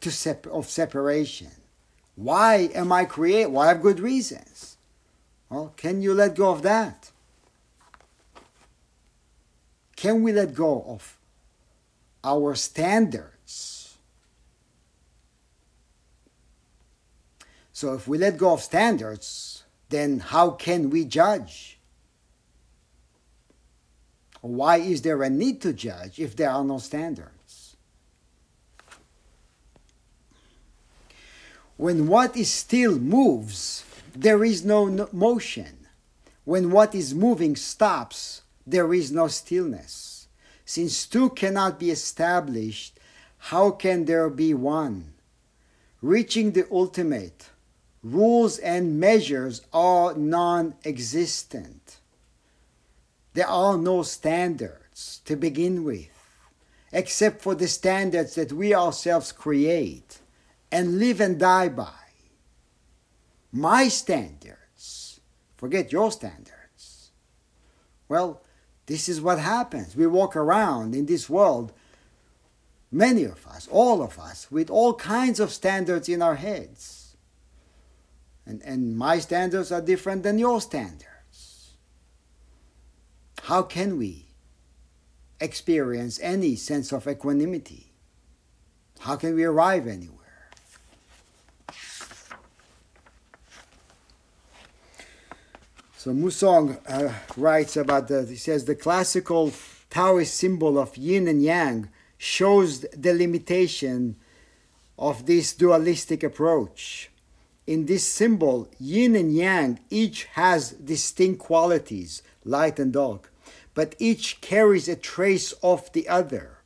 [0.00, 1.50] to sep- of separation.
[2.14, 3.48] Why am I created?
[3.48, 4.76] Well, I have good reasons.
[5.50, 7.10] Well, can you let go of that?
[9.96, 11.16] Can we let go of
[12.22, 13.75] our standards?
[17.76, 21.78] So, if we let go of standards, then how can we judge?
[24.40, 27.76] Why is there a need to judge if there are no standards?
[31.76, 35.86] When what is still moves, there is no motion.
[36.44, 40.28] When what is moving stops, there is no stillness.
[40.64, 42.98] Since two cannot be established,
[43.52, 45.12] how can there be one?
[46.00, 47.50] Reaching the ultimate,
[48.12, 51.98] rules and measures are non existent.
[53.34, 56.08] There are no standards to begin with,
[56.92, 60.20] except for the standards that we ourselves create
[60.72, 61.92] and live and die by.
[63.52, 65.20] My standards,
[65.56, 67.10] forget your standards.
[68.08, 68.42] Well,
[68.86, 69.96] this is what happens.
[69.96, 71.72] We walk around in this world,
[72.90, 77.05] many of us, all of us, with all kinds of standards in our heads.
[78.46, 81.72] And, and my standards are different than your standards.
[83.42, 84.26] How can we
[85.40, 87.92] experience any sense of equanimity?
[89.00, 90.50] How can we arrive anywhere?
[95.96, 98.28] So Mu Soeng uh, writes about that.
[98.28, 99.52] He says the classical
[99.90, 104.16] Taoist symbol of yin and yang shows the limitation
[104.98, 107.10] of this dualistic approach.
[107.66, 113.32] In this symbol, yin and yang each has distinct qualities, light and dark,
[113.74, 116.58] but each carries a trace of the other.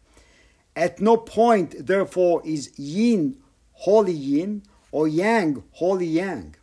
[0.77, 3.37] At no point, therefore, is yin
[3.73, 6.55] wholly yin or yang wholly yang.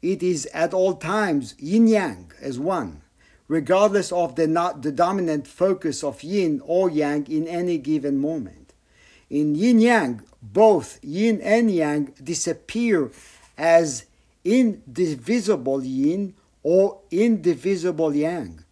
[0.00, 3.02] It is at all times yin yang as one,
[3.48, 8.74] regardless of the, not, the dominant focus of yin or yang in any given moment.
[9.28, 13.10] In yin yang, both yin and yang disappear
[13.56, 14.06] as
[14.44, 18.64] indivisible yin or indivisible yang.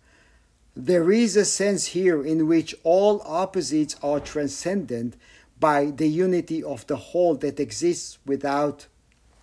[0.77, 5.17] There is a sense here in which all opposites are transcendent
[5.59, 8.87] by the unity of the whole that exists without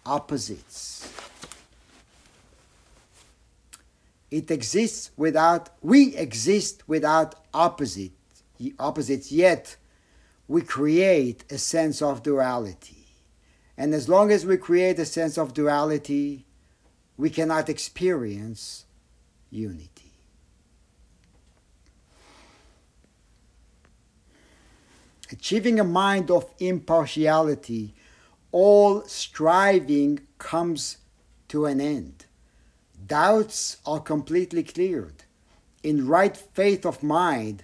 [0.05, 1.11] opposites.
[4.31, 8.11] It exists without, we exist without opposite,
[8.79, 9.77] opposites, yet
[10.47, 12.96] we create a sense of duality.
[13.77, 16.45] And as long as we create a sense of duality,
[17.15, 18.85] we cannot experience
[19.49, 20.11] unity.
[25.31, 27.93] Achieving a mind of impartiality,
[28.51, 30.97] all striving comes
[31.49, 32.25] to an end.
[33.05, 35.23] Doubts are completely cleared.
[35.83, 37.63] In right faith of mind,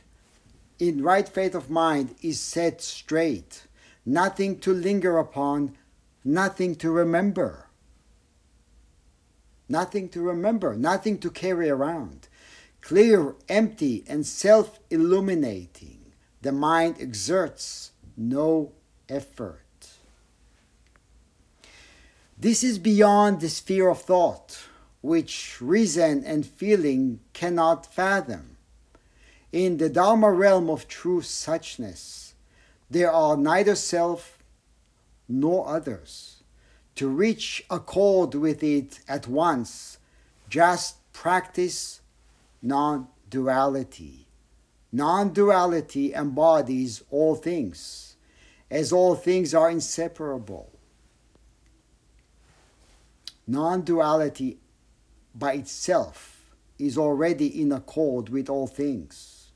[0.78, 3.64] in right faith of mind is set straight.
[4.06, 5.78] Nothing to linger upon,
[6.24, 7.68] nothing to remember.
[9.70, 12.28] Nothing to remember, nothing to carry around.
[12.82, 16.12] Clear, empty, and self illuminating.
[16.42, 18.74] The mind exerts no
[19.08, 19.60] effort.
[22.38, 24.68] This is beyond the sphere of thought
[25.04, 28.56] which reason and feeling cannot fathom.
[29.52, 32.34] In the Dharma realm of true suchness,
[32.90, 34.33] there are neither self
[35.28, 36.44] nor others.
[36.96, 39.98] To reach accord with it at once,
[40.50, 42.02] just practice
[42.62, 44.28] non duality.
[44.92, 48.16] Non duality embodies all things,
[48.70, 50.72] as all things are inseparable.
[53.48, 54.60] Non duality
[55.34, 59.52] by itself is already in accord with all things.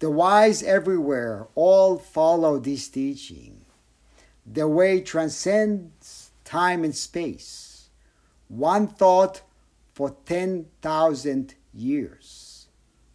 [0.00, 3.59] The wise everywhere all follow this teaching.
[4.52, 7.88] The way transcends time and space.
[8.48, 9.42] One thought
[9.94, 12.66] for 10,000 years.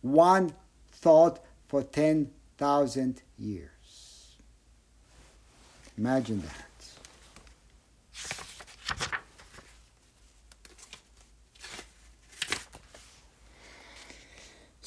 [0.01, 0.53] One
[0.91, 4.37] thought for 10,000 years.
[5.97, 6.74] Imagine that.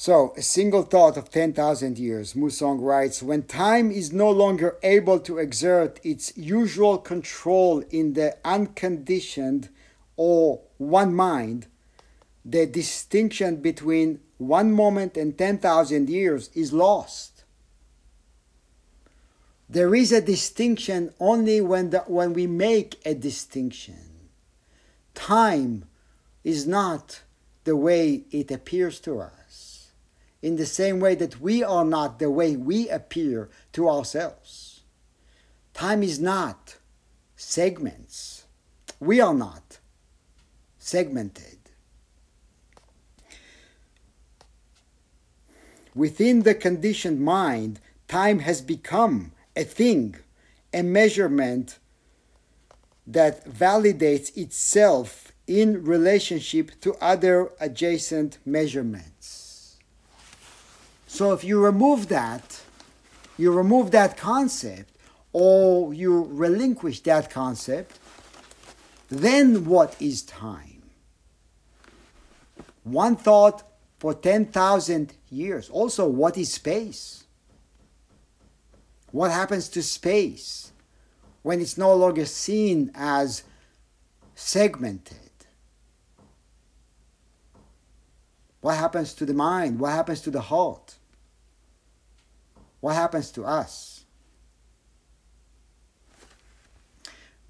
[0.09, 4.79] So, a single thought of 10,000 years, Mu Soeng writes When time is no longer
[4.81, 9.69] able to exert its usual control in the unconditioned
[10.17, 11.67] or one mind,
[12.43, 17.43] the distinction between one moment and 10,000 years is lost.
[19.69, 24.09] There is a distinction only when, the, when we make a distinction.
[25.13, 25.85] Time
[26.43, 27.21] is not
[27.63, 29.38] the way it appears to us,
[30.41, 34.81] in the same way that we are not the way we appear to ourselves.
[35.73, 36.77] Time is not
[37.35, 38.45] segments.
[38.99, 39.79] We are not
[40.77, 41.57] segmented.
[45.95, 50.15] Within the conditioned mind, time has become a thing,
[50.73, 51.79] a measurement
[53.05, 59.18] that validates itself in relationship to other adjacent measurements.
[61.09, 62.61] So if you remove that,
[63.35, 64.95] you remove that concept,
[65.33, 67.97] or you relinquish that concept,
[69.09, 70.83] then what is time?
[72.83, 73.63] One thought
[73.97, 75.67] for 10,000 years.
[75.69, 77.23] Also, what is space?
[79.11, 80.71] What happens to space
[81.41, 83.43] when it's no longer seen as
[84.35, 85.17] segmented?
[88.61, 89.79] What happens to the mind?
[89.79, 90.97] What happens to the heart?
[92.81, 94.05] What happens to us?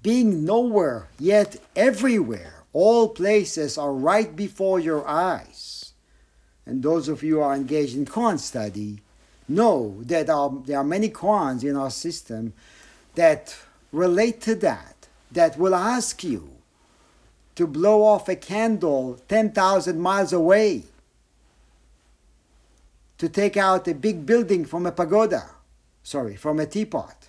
[0.02, 5.92] Being nowhere, yet everywhere, all places are right before your eyes.
[6.64, 9.02] And those of you who are engaged in koan study
[9.48, 10.26] know that
[10.66, 12.52] there are many koans in our system
[13.14, 13.56] that
[13.92, 16.48] relate to that, that will ask you
[17.56, 20.84] to blow off a candle 10,000 miles away
[23.20, 25.50] to take out a big building from a pagoda,
[26.02, 27.28] sorry, from a teapot.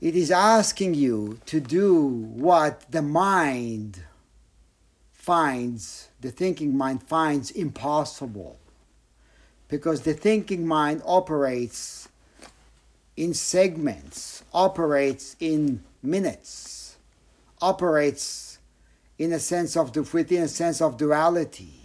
[0.00, 4.04] It is asking you to do what the mind
[5.10, 8.60] finds, the thinking mind finds impossible.
[9.66, 12.08] Because the thinking mind operates
[13.16, 16.98] in segments, operates in minutes,
[17.60, 18.58] operates
[19.18, 21.81] in a sense of within a sense of duality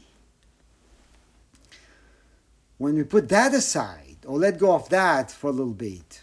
[2.78, 6.21] when we put that aside or let go of that for a little bit,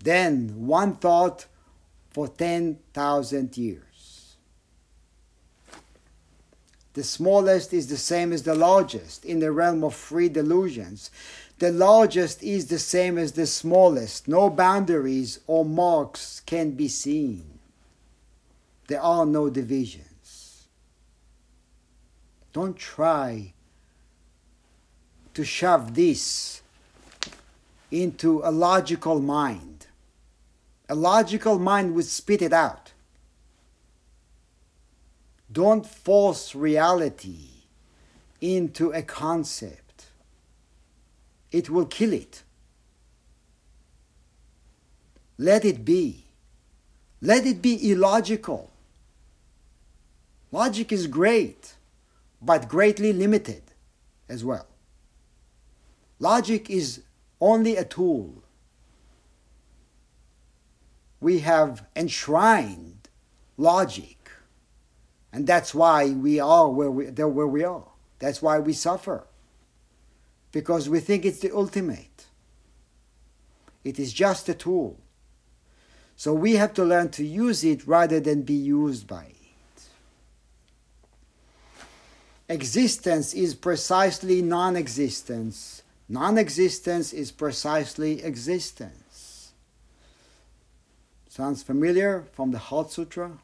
[0.00, 1.46] then one thought
[2.10, 4.36] for 10,000 years.
[6.94, 11.10] The smallest is the same as the largest in the realm of free delusions.
[11.58, 14.26] The largest is the same as the smallest.
[14.26, 17.58] No boundaries or marks can be seen.
[18.88, 20.66] There are no divisions.
[22.52, 23.52] Don't try
[25.38, 26.62] to shove this
[27.92, 29.86] into a logical mind.
[30.88, 32.90] A logical mind would spit it out.
[35.52, 37.50] Don't force reality
[38.40, 40.06] into a concept,
[41.52, 42.42] it will kill it.
[45.38, 46.24] Let it be.
[47.22, 48.72] Let it be illogical.
[50.50, 51.74] Logic is great,
[52.42, 53.62] but greatly limited
[54.28, 54.66] as well.
[56.18, 57.02] Logic is
[57.40, 58.42] only a tool.
[61.20, 63.08] We have enshrined
[63.56, 64.30] logic,
[65.32, 67.84] and that's why we are where we, where we are.
[68.18, 69.26] That's why we suffer,
[70.52, 72.26] because we think it's the ultimate.
[73.84, 74.98] It is just a tool.
[76.16, 79.34] So we have to learn to use it rather than be used by it.
[82.48, 89.52] Existence is precisely non existence Non existence is precisely existence.
[91.28, 93.38] Sounds familiar from the Heart Sutra?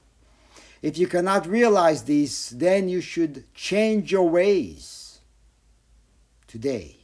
[0.80, 5.20] If you cannot realize this, then you should change your ways
[6.46, 6.96] today.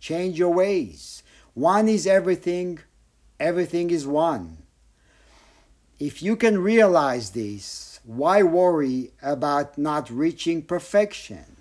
[0.00, 1.22] Change your ways.
[1.54, 2.80] One is everything,
[3.38, 4.58] everything is one.
[5.98, 11.56] If you can realize this, why worry about not reaching perfection?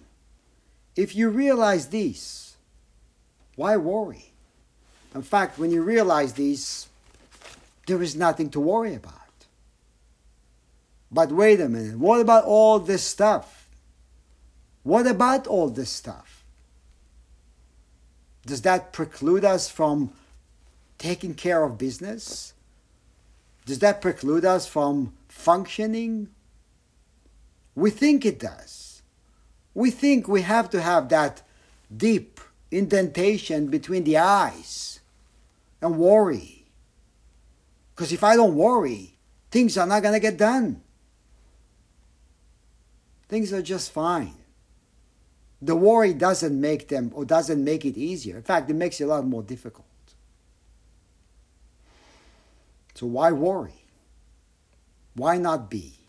[0.95, 2.52] If you realize this,
[3.55, 4.31] why worry?
[5.13, 6.87] In fact, when you realize this,
[7.87, 9.13] there is nothing to worry about.
[11.11, 13.69] But wait a minute, what about all this stuff?
[14.81, 16.43] What about all this stuff?
[18.45, 20.11] Does that preclude us from
[20.97, 22.53] taking care of business?
[23.65, 26.29] Does that preclude us from functioning?
[27.75, 29.01] We think it does.
[29.73, 31.41] We think we have to have that
[31.95, 32.39] deep
[32.77, 34.99] indentation between the eyes
[35.81, 36.65] and worry.
[37.95, 39.17] Because if I don't worry,
[39.51, 40.81] things are not going to get done.
[43.29, 44.35] Things are just fine.
[45.61, 48.35] The worry doesn't make them or doesn't make it easier.
[48.37, 49.87] In fact, it makes it a lot more difficult.
[52.95, 53.85] So why worry?
[55.15, 56.02] Why not be?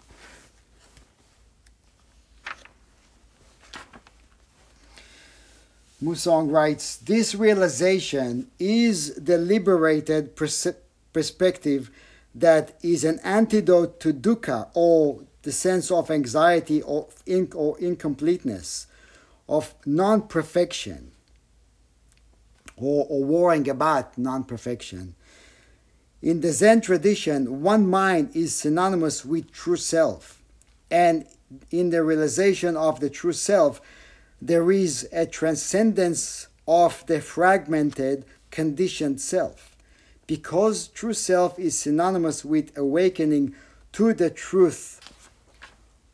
[6.04, 10.76] Mu Soeng writes This realization is the liberated pers-
[11.14, 11.90] perspective
[12.34, 18.86] that is an antidote to dukkha or the sense of anxiety or, in- or incompleteness,
[19.48, 21.12] of non perfection,
[22.76, 25.14] or, or worrying about non perfection.
[26.20, 30.42] In the Zen tradition, one mind is synonymous with true self,
[30.90, 31.24] and
[31.70, 33.80] in the realization of the true self,
[34.44, 39.74] there is a transcendence of the fragmented, conditioned self.
[40.26, 43.54] Because true self is synonymous with awakening
[43.92, 45.00] to the truth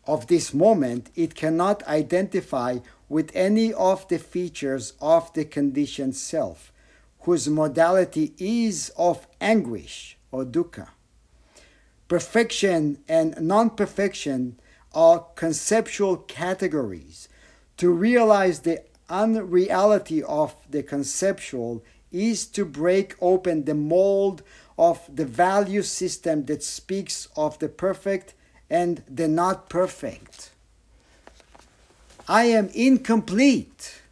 [0.06, 2.78] of this moment, it cannot identify
[3.08, 6.72] with any of the features of the conditioned self,
[7.22, 10.86] whose modality is of anguish or dukkha.
[12.06, 14.60] Perfection and non perfection
[14.94, 17.28] are conceptual categories
[17.80, 24.42] to realize the unreality of the conceptual is to break open the mold
[24.76, 28.34] of the value system that speaks of the perfect
[28.68, 30.50] and the not perfect.
[32.28, 34.02] I am incomplete.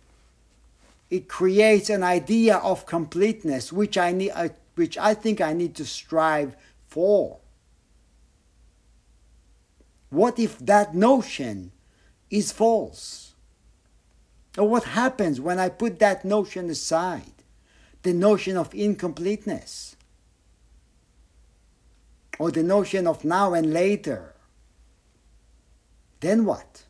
[1.10, 5.74] It creates an idea of completeness, which I need, uh, which I think I need
[5.74, 6.56] to strive
[6.86, 7.36] for.
[10.08, 11.72] What if that notion
[12.30, 13.27] is false?
[14.58, 17.32] Or what happens when I put that notion aside?
[18.02, 19.94] The notion of incompleteness.
[22.40, 24.34] Or the notion of now and later.
[26.20, 26.82] Then what?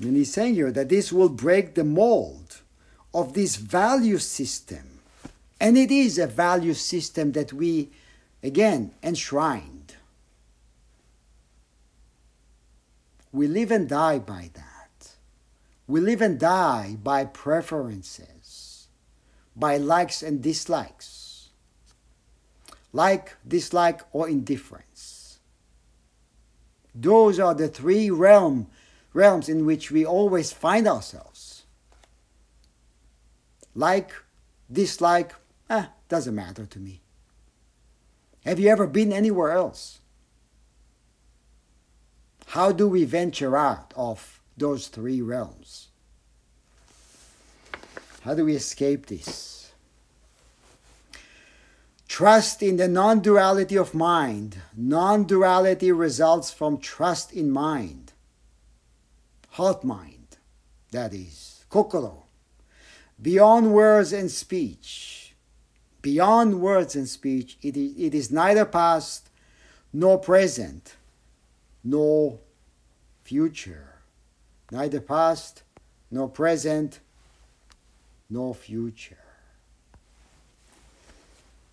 [0.00, 2.60] And he's saying here that this will break the mold
[3.12, 5.00] of this value system.
[5.60, 7.90] And it is a value system that we,
[8.42, 9.81] again, enshrine
[13.32, 15.16] We live and die by that.
[15.86, 18.88] We live and die by preferences,
[19.56, 21.48] by likes and dislikes,
[22.92, 25.38] like, dislike, or indifference.
[26.94, 28.68] Those are the three realm,
[29.14, 31.64] realms in which we always find ourselves.
[33.74, 34.12] Like,
[34.70, 35.34] dislike,
[35.70, 37.00] eh, doesn't matter to me.
[38.44, 40.01] Have you ever been anywhere else?
[42.52, 45.88] How do we venture out of those three realms?
[48.20, 49.72] How do we escape this?
[52.06, 54.58] Trust in the non duality of mind.
[54.76, 58.12] Non duality results from trust in mind.
[59.52, 60.36] Heart mind,
[60.90, 62.24] that is, kokoro.
[63.22, 65.34] Beyond words and speech.
[66.02, 69.30] Beyond words and speech, it is, it is neither past
[69.90, 70.96] nor present
[71.84, 72.38] nor
[73.22, 73.94] future,
[74.70, 75.62] neither past
[76.10, 77.00] nor present
[78.30, 79.16] nor future.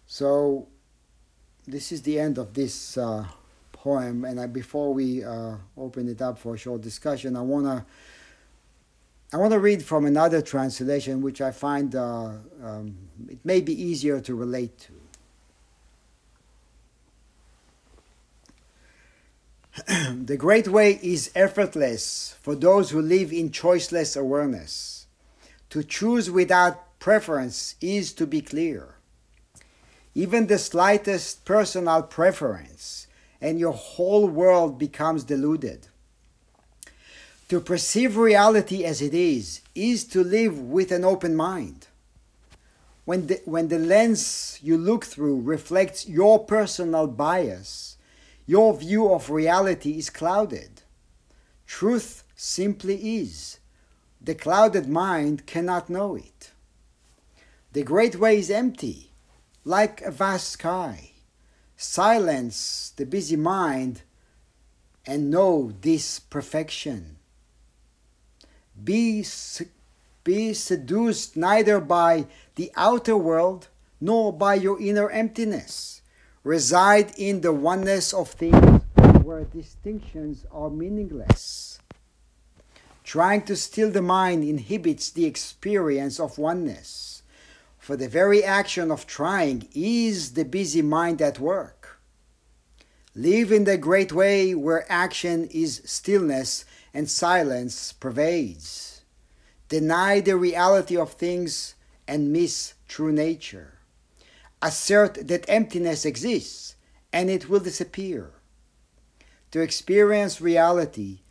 [0.07, 0.68] So,
[1.68, 3.26] this is the end of this uh,
[3.72, 7.86] poem, and I, before we uh, open it up for a short discussion, I wanna
[9.32, 12.32] I want to read from another translation, which I find uh,
[12.64, 12.97] um,
[13.28, 14.99] it may be easier to relate to.
[19.88, 25.05] the great way is effortless for those who live in choiceless awareness.
[25.70, 28.95] To choose without preference is to be clear.
[30.15, 33.07] Even the slightest personal preference,
[33.41, 35.88] and your whole world becomes deluded.
[37.49, 41.88] To perceive reality as it is, is to live with an open mind.
[43.05, 47.97] When the, when the lens you look through reflects your personal bias,
[48.50, 50.82] your view of reality is clouded.
[51.68, 53.60] Truth simply is.
[54.20, 56.50] The clouded mind cannot know it.
[57.74, 59.12] The great way is empty,
[59.64, 61.12] like a vast sky.
[61.78, 64.02] Silence the busy mind
[65.06, 67.18] and know this perfection.
[68.84, 69.24] Be,
[70.24, 72.26] be seduced neither by
[72.56, 73.68] the outer world
[74.02, 75.99] nor by your inner emptiness
[76.50, 78.82] reside in the oneness of things
[79.22, 81.78] where distinctions are meaningless.
[83.04, 87.22] Trying to still the mind inhibits the experience of oneness,
[87.78, 92.00] for the very action of trying is the busy mind at work.
[93.14, 99.02] Live in the great way where action is stillness and silence pervades.
[99.68, 101.76] Deny the reality of things
[102.08, 103.79] and miss true nature.
[104.62, 106.76] Assert that emptiness exists
[107.14, 108.32] and it will disappear.
[109.51, 111.22] To experience reality,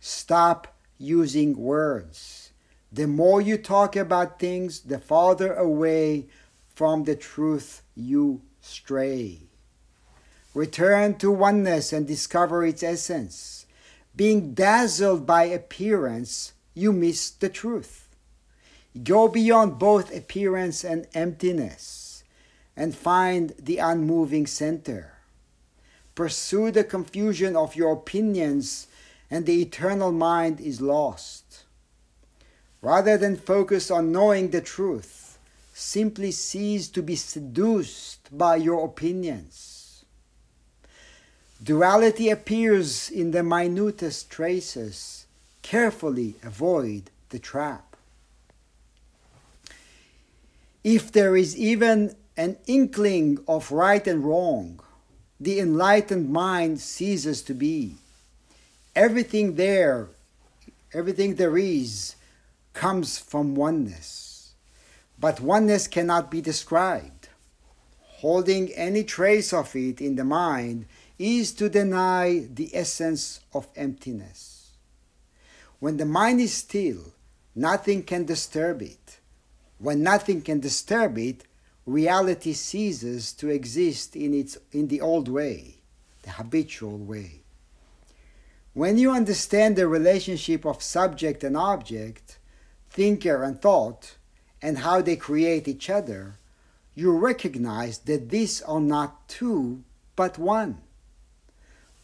[0.00, 2.52] stop using words.
[2.90, 6.26] The more you talk about things, the farther away
[6.74, 9.48] from the truth you stray.
[10.52, 13.64] Return to oneness and discover its essence.
[14.14, 18.14] Being dazzled by appearance, you miss the truth.
[19.02, 22.01] Go beyond both appearance and emptiness
[22.76, 25.12] and find the unmoving center.
[26.14, 28.86] Pursue the confusion of your opinions,
[29.30, 31.64] and the eternal mind is lost.
[32.82, 35.38] Rather than focus on knowing the truth,
[35.72, 40.04] simply cease to be seduced by your opinions.
[41.62, 45.26] Duality appears in the minutest traces.
[45.62, 47.96] Carefully avoid the trap.
[50.82, 54.80] If there is even an inkling of right and wrong,
[55.38, 57.96] the enlightened mind ceases to be.
[58.94, 60.08] Everything there,
[60.92, 62.16] everything there is,
[62.72, 64.52] comes from oneness.
[65.18, 67.28] But oneness cannot be described.
[68.00, 70.86] Holding any trace of it in the mind
[71.18, 74.70] is to deny the essence of emptiness.
[75.80, 77.12] When the mind is still,
[77.54, 79.18] nothing can disturb it.
[79.78, 81.44] When nothing can disturb it,
[81.86, 85.76] reality ceases to exist in, its, in the old way,
[86.22, 87.40] the habitual way.
[88.74, 92.38] When you understand the relationship of subject and object,
[92.90, 94.16] thinker and thought,
[94.62, 96.36] and how they create each other,
[96.94, 99.82] you recognize that these are not two,
[100.14, 100.78] but one.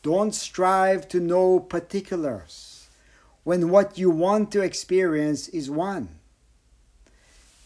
[0.02, 2.88] Don't strive to know particulars
[3.44, 6.17] when what you want to experience is one.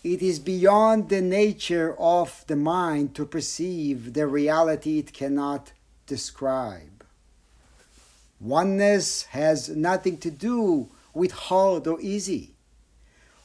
[0.04, 5.72] It is beyond the nature of the mind to perceive the reality it cannot
[6.06, 7.04] describe.
[8.40, 12.56] Oneness has nothing to do with hard or easy,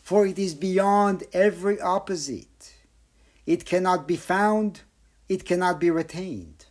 [0.01, 2.73] for it is beyond every opposite.
[3.45, 4.81] It cannot be found,
[5.29, 6.65] it cannot be retained.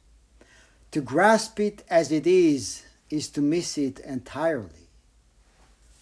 [0.90, 4.88] To grasp it as it is is to miss it entirely.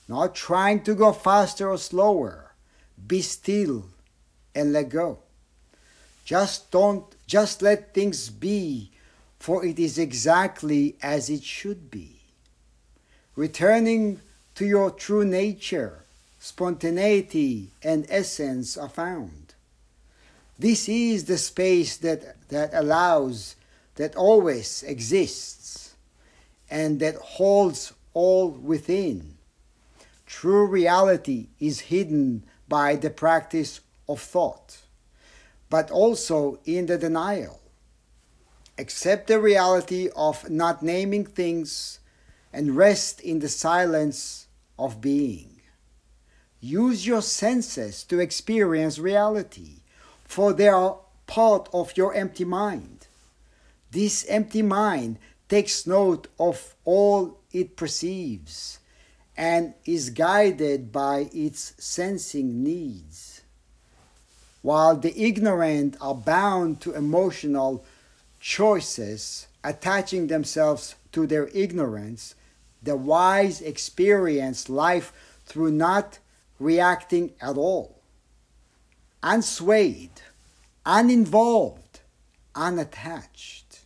[0.08, 2.43] Not trying to go faster or slower
[3.06, 3.84] be still
[4.54, 5.18] and let go.
[6.24, 8.90] Just don't, just let things be,
[9.38, 12.20] for it is exactly as it should be.
[13.36, 14.20] Returning
[14.54, 16.04] to your true nature,
[16.38, 19.54] spontaneity and essence are found.
[20.58, 23.56] This is the space that, that allows,
[23.96, 25.94] that always exists,
[26.70, 29.34] and that holds all within.
[30.26, 32.44] True reality is hidden
[32.74, 34.78] by the practice of thought,
[35.70, 37.60] but also in the denial.
[38.76, 42.00] Accept the reality of not naming things
[42.52, 45.60] and rest in the silence of being.
[46.58, 49.82] Use your senses to experience reality,
[50.24, 50.98] for they are
[51.28, 53.06] part of your empty mind.
[53.92, 55.18] This empty mind
[55.48, 58.80] takes note of all it perceives
[59.36, 63.42] and is guided by its sensing needs.
[64.62, 67.84] While the ignorant are bound to emotional
[68.40, 72.34] choices, attaching themselves to their ignorance,
[72.82, 75.12] the wise experience life
[75.46, 76.18] through not
[76.58, 78.00] reacting at all.
[79.22, 80.20] Unswayed,
[80.84, 82.00] uninvolved,
[82.54, 83.80] unattached.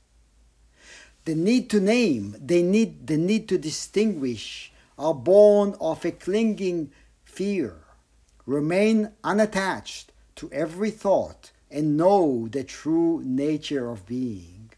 [1.25, 6.91] The need to name, they need, the need to distinguish, are born of a clinging
[7.25, 7.77] fear.
[8.47, 14.71] Remain unattached to every thought and know the true nature of being.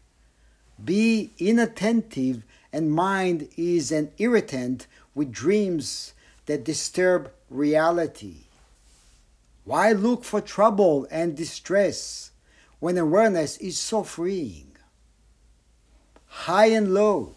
[0.83, 2.43] Be inattentive,
[2.73, 6.13] and mind is an irritant with dreams
[6.45, 8.45] that disturb reality.
[9.63, 12.31] Why look for trouble and distress
[12.79, 14.75] when awareness is so freeing?
[16.25, 17.35] High and low,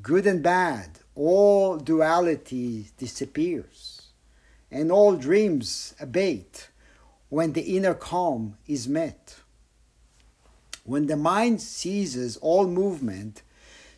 [0.00, 4.02] good and bad, all duality disappears
[4.70, 6.68] and all dreams abate
[7.30, 9.36] when the inner calm is met.
[10.84, 13.42] When the mind ceases all movement,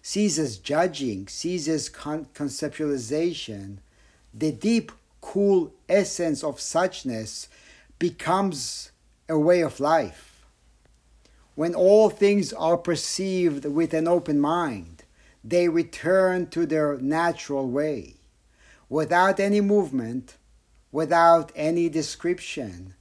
[0.00, 3.78] ceases judging, ceases con- conceptualization,
[4.32, 7.48] the deep, cool essence of suchness
[7.98, 8.92] becomes
[9.28, 10.46] a way of life.
[11.56, 14.97] When all things are perceived with an open mind,
[15.48, 18.16] they return to their natural way,
[18.88, 20.36] without any movement,
[20.92, 22.94] without any description.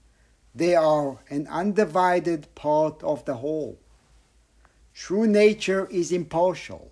[0.56, 3.80] They are an undivided part of the whole.
[4.94, 6.92] True nature is impartial.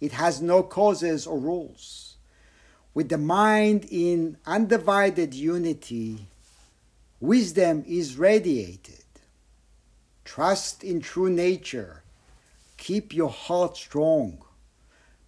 [0.00, 2.16] It has no causes or rules.
[2.92, 6.26] With the mind in undivided unity,
[7.20, 9.04] wisdom is radiated.
[10.24, 12.02] Trust in true nature.
[12.76, 14.42] Keep your heart strong.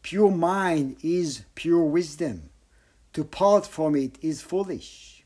[0.09, 2.49] Pure mind is pure wisdom.
[3.13, 5.23] To part from it is foolish.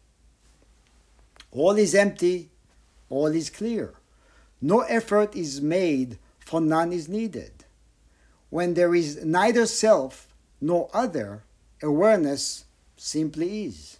[1.52, 2.48] All is empty,
[3.08, 3.94] all is clear.
[4.60, 7.64] No effort is made, for none is needed.
[8.50, 10.26] When there is neither self
[10.60, 11.44] nor other,
[11.80, 12.64] awareness
[12.96, 13.98] simply is.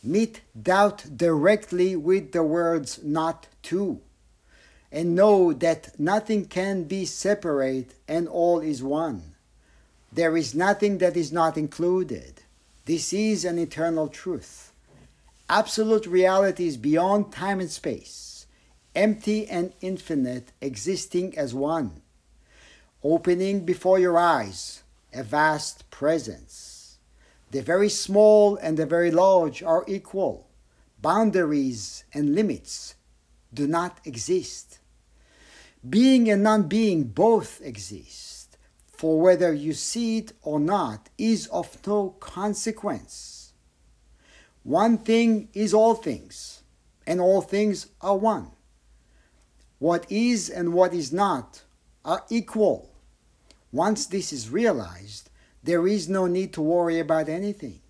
[0.00, 4.00] Meet doubt directly with the words not to,
[4.92, 9.31] and know that nothing can be separate and all is one.
[10.14, 12.42] There is nothing that is not included.
[12.84, 14.72] This is an eternal truth.
[15.48, 18.46] Absolute reality is beyond time and space,
[18.94, 22.02] empty and infinite, existing as one,
[23.02, 24.82] opening before your eyes
[25.14, 26.98] a vast presence.
[27.50, 30.48] The very small and the very large are equal.
[31.00, 32.96] Boundaries and limits
[33.52, 34.78] do not exist.
[35.88, 38.41] Being and non being both exist
[39.02, 43.52] for whether you see it or not is of no consequence.
[44.62, 46.62] One thing is all things,
[47.04, 48.52] and all things are one.
[49.80, 51.62] What is and what is not
[52.04, 52.94] are equal.
[53.72, 55.30] Once this is realized,
[55.64, 57.80] there is no need to worry about anything.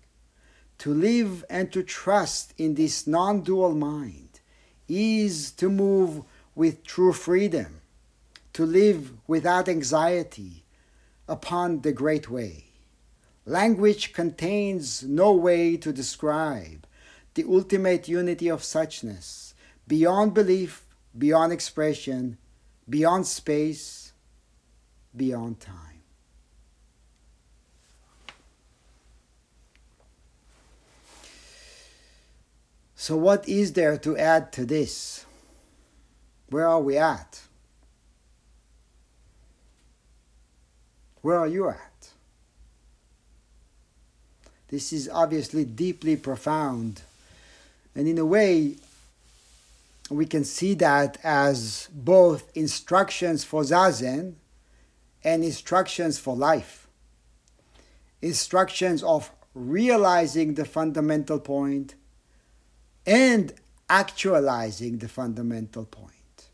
[0.79, 4.39] To live and to trust in this non dual mind
[4.87, 6.23] is to move
[6.55, 7.81] with true freedom,
[8.53, 10.62] to live without anxiety
[11.27, 12.65] upon the great way.
[13.45, 16.87] Language contains no way to describe
[17.33, 19.53] the ultimate unity of suchness,
[19.87, 20.85] beyond belief,
[21.17, 22.37] beyond expression,
[22.89, 24.13] beyond space,
[25.15, 25.93] beyond time.
[32.95, 35.25] So, what is there to add to this?
[36.49, 37.41] Where are we at?
[41.23, 42.09] Where are you at?
[44.67, 47.01] This is obviously deeply profound.
[47.95, 48.75] And in a way,
[50.09, 54.33] we can see that as both instructions for Zazen
[55.23, 56.87] and instructions for life.
[58.21, 61.95] Instructions of realizing the fundamental point
[63.05, 63.53] and
[63.89, 66.49] actualizing the fundamental point.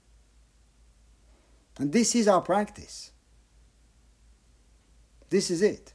[1.80, 3.12] And this is our practice.
[5.30, 5.94] This is it.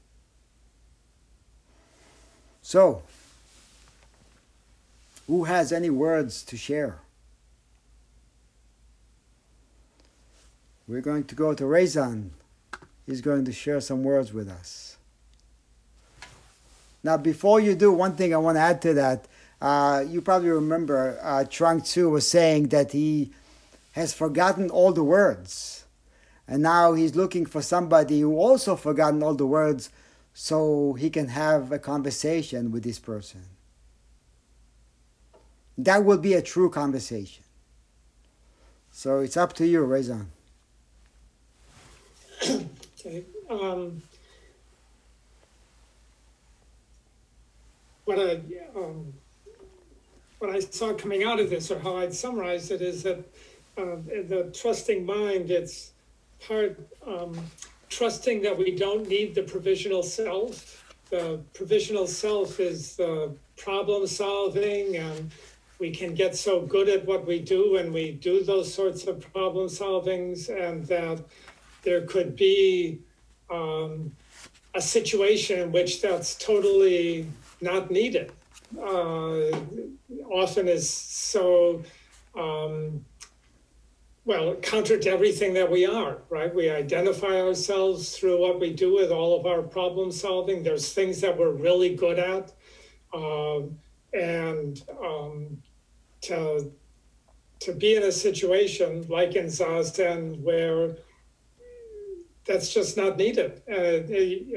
[2.62, 3.03] So,
[5.26, 6.99] who has any words to share?
[10.87, 12.30] We're going to go to Rezan.
[13.07, 14.97] He's going to share some words with us.
[17.03, 19.26] Now, before you do, one thing I want to add to that.
[19.61, 23.30] Uh, you probably remember uh, Chuang Tzu was saying that he
[23.93, 25.84] has forgotten all the words
[26.47, 29.91] and now he's looking for somebody who also forgotten all the words
[30.35, 33.45] so he can have a conversation with this person.
[35.79, 37.45] That will be a true conversation.
[38.91, 40.27] So it's up to you, Rezan.
[42.49, 43.25] okay.
[43.49, 44.03] Um,
[48.05, 48.41] what I
[48.77, 49.13] um,
[50.39, 53.19] what I saw coming out of this, or how I'd summarize it, is that
[53.77, 55.51] uh, the trusting mind.
[55.51, 55.94] It's
[56.41, 57.39] part um,
[57.89, 60.85] trusting that we don't need the provisional self.
[61.11, 65.30] The provisional self is the problem solving, and
[65.78, 69.20] we can get so good at what we do when we do those sorts of
[69.32, 71.22] problem solvings, and that
[71.82, 72.99] there could be
[73.51, 74.11] um,
[74.74, 77.28] a situation in which that's totally
[77.61, 78.32] not needed.
[78.76, 79.51] Uh,
[80.30, 81.82] often is so
[82.37, 83.05] um,
[84.27, 86.55] well, counter to everything that we are, right?
[86.55, 90.62] We identify ourselves through what we do with all of our problem solving.
[90.62, 92.53] There's things that we're really good at.
[93.12, 93.79] Um,
[94.14, 95.62] and um,
[96.22, 96.72] to,
[97.61, 100.97] to be in a situation like in Zazen where
[102.47, 103.62] that's just not needed.
[103.70, 104.05] Uh,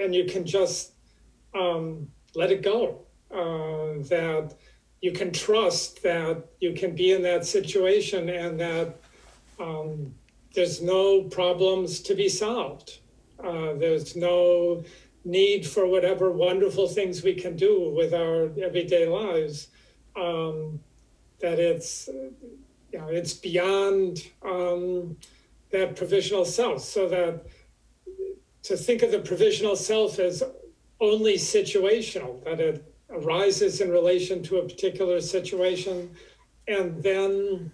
[0.02, 0.94] and you can just
[1.54, 3.02] um, let it go.
[3.30, 4.56] Uh, that
[5.02, 8.98] you can trust that you can be in that situation and that
[9.60, 10.14] um,
[10.54, 13.00] there's no problems to be solved.
[13.44, 14.84] Uh, there's no
[15.24, 19.68] need for whatever wonderful things we can do with our everyday lives.
[20.16, 20.80] Um,
[21.40, 25.16] that it's, you know, it's beyond um,
[25.72, 26.82] that provisional self.
[26.82, 27.46] So that
[28.64, 30.44] to think of the provisional self as
[31.00, 36.16] only situational, that it arises in relation to a particular situation,
[36.68, 37.72] and then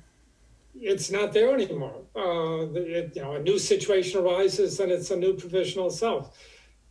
[0.76, 2.02] it's not there anymore.
[2.16, 6.38] Uh, it, you know, a new situation arises, and it's a new provisional self.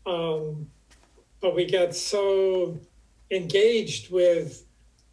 [0.06, 0.68] Um,
[1.40, 2.78] but we get so
[3.30, 4.64] engaged with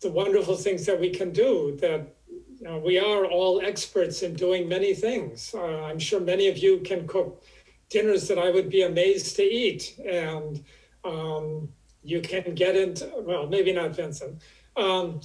[0.02, 2.16] the wonderful things that we can do that
[2.60, 5.54] you know, we are all experts in doing many things.
[5.54, 7.42] Uh, I'm sure many of you can cook
[7.90, 10.64] dinners that I would be amazed to eat, and
[11.06, 11.70] um,
[12.04, 14.42] you can get into well, maybe not Vincent.
[14.76, 15.22] Um,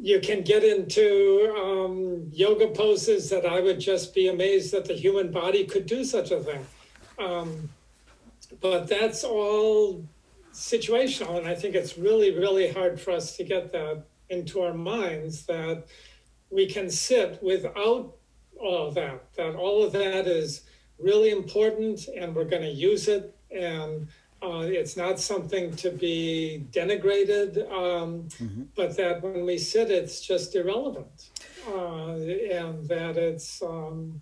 [0.00, 4.94] you can get into um, yoga poses that I would just be amazed that the
[4.94, 6.66] human body could do such a thing.
[7.18, 7.68] Um,
[8.60, 10.04] but that's all
[10.52, 14.74] situational, and I think it's really, really hard for us to get that into our
[14.74, 15.84] minds that
[16.50, 18.14] we can sit without
[18.60, 19.32] all of that.
[19.34, 20.62] That all of that is
[20.98, 24.08] really important, and we're going to use it, and
[24.42, 28.62] uh, it's not something to be denigrated, um, mm-hmm.
[28.76, 31.30] but that when we sit, it's just irrelevant.
[31.66, 34.20] Uh, and that it's, um,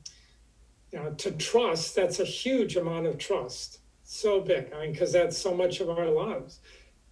[0.90, 3.80] you know, to trust, that's a huge amount of trust.
[4.04, 6.60] So big, I mean, because that's so much of our lives.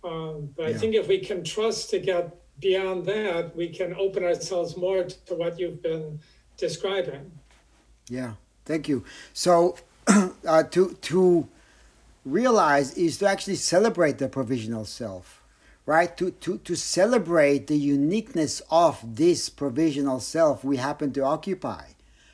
[0.02, 0.68] Um, but yeah.
[0.70, 5.04] I think if we can trust to get beyond that, we can open ourselves more
[5.04, 6.20] to what you've been
[6.56, 7.30] describing.
[8.08, 8.34] Yeah,
[8.64, 9.04] thank you.
[9.32, 9.76] So,
[10.06, 11.48] uh, to to
[12.24, 15.42] realize is to actually celebrate the provisional self,
[15.86, 16.16] right?
[16.16, 21.84] To, to, to celebrate the uniqueness of this provisional self we happen to occupy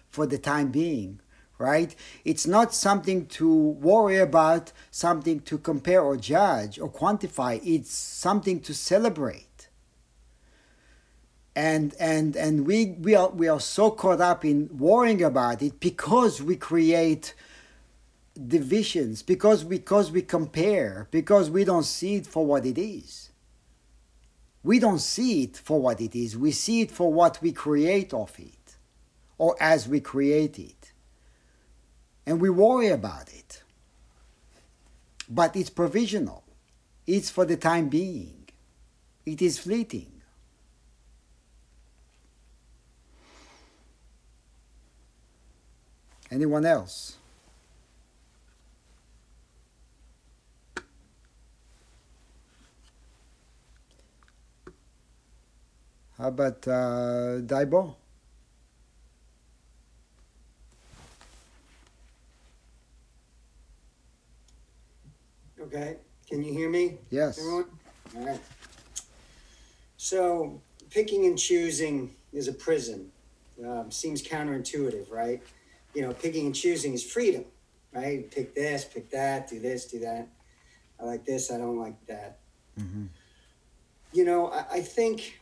[0.09, 1.21] for the time being,
[1.59, 1.95] right?
[2.25, 7.61] It's not something to worry about, something to compare or judge or quantify.
[7.65, 9.47] It's something to celebrate.
[11.57, 15.81] And, and, and we, we, are, we are so caught up in worrying about it
[15.81, 17.35] because we create
[18.35, 23.31] divisions because because we compare because we don't see it for what it is.
[24.63, 26.37] We don't see it for what it is.
[26.37, 28.77] We see it for what we create of it
[29.39, 30.93] or as we create it.
[32.27, 33.63] And we worry about it.
[35.29, 36.45] But it's provisional.
[37.07, 38.49] It's for the time being.
[39.25, 40.13] It is fleeting.
[46.31, 47.17] Anyone else
[56.21, 57.95] How about uh, Daibo?
[65.59, 65.97] Okay,
[66.29, 66.99] can you hear me?
[67.09, 67.39] Yes.
[67.39, 67.65] Everyone?
[68.15, 68.41] All right.
[69.97, 70.61] So,
[70.91, 73.11] picking and choosing is a prison.
[73.65, 75.43] Um, seems counterintuitive, right?
[75.95, 77.47] You know, picking and choosing is freedom,
[77.95, 78.31] right?
[78.31, 80.29] Pick this, pick that, do this, do that.
[81.01, 82.41] I like this, I don't like that.
[82.79, 83.07] Mm-hmm.
[84.13, 85.40] You know, I, I think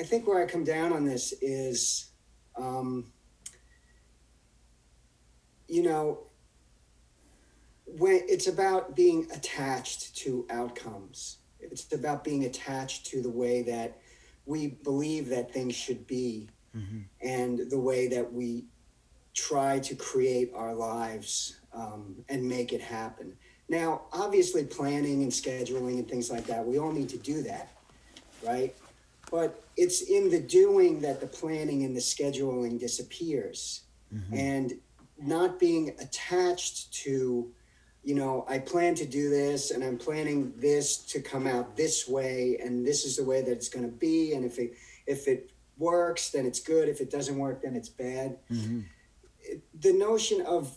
[0.00, 2.12] I think where I come down on this is,
[2.56, 3.12] um,
[5.68, 6.20] you know,
[7.84, 11.38] when it's about being attached to outcomes.
[11.60, 13.98] It's about being attached to the way that
[14.46, 17.00] we believe that things should be mm-hmm.
[17.20, 18.64] and the way that we
[19.34, 23.36] try to create our lives um, and make it happen.
[23.68, 27.72] Now, obviously, planning and scheduling and things like that, we all need to do that,
[28.42, 28.74] right?
[29.30, 33.82] But it's in the doing that the planning and the scheduling disappears.
[34.12, 34.34] Mm-hmm.
[34.34, 34.72] and
[35.22, 37.48] not being attached to
[38.02, 42.08] you know i plan to do this and i'm planning this to come out this
[42.08, 44.32] way and this is the way that it's going to be.
[44.32, 44.74] And if it
[45.06, 46.88] if it works then it's good.
[46.88, 48.38] If it doesn't work then it's bad.
[48.50, 48.80] Mm-hmm.
[49.78, 50.76] the notion of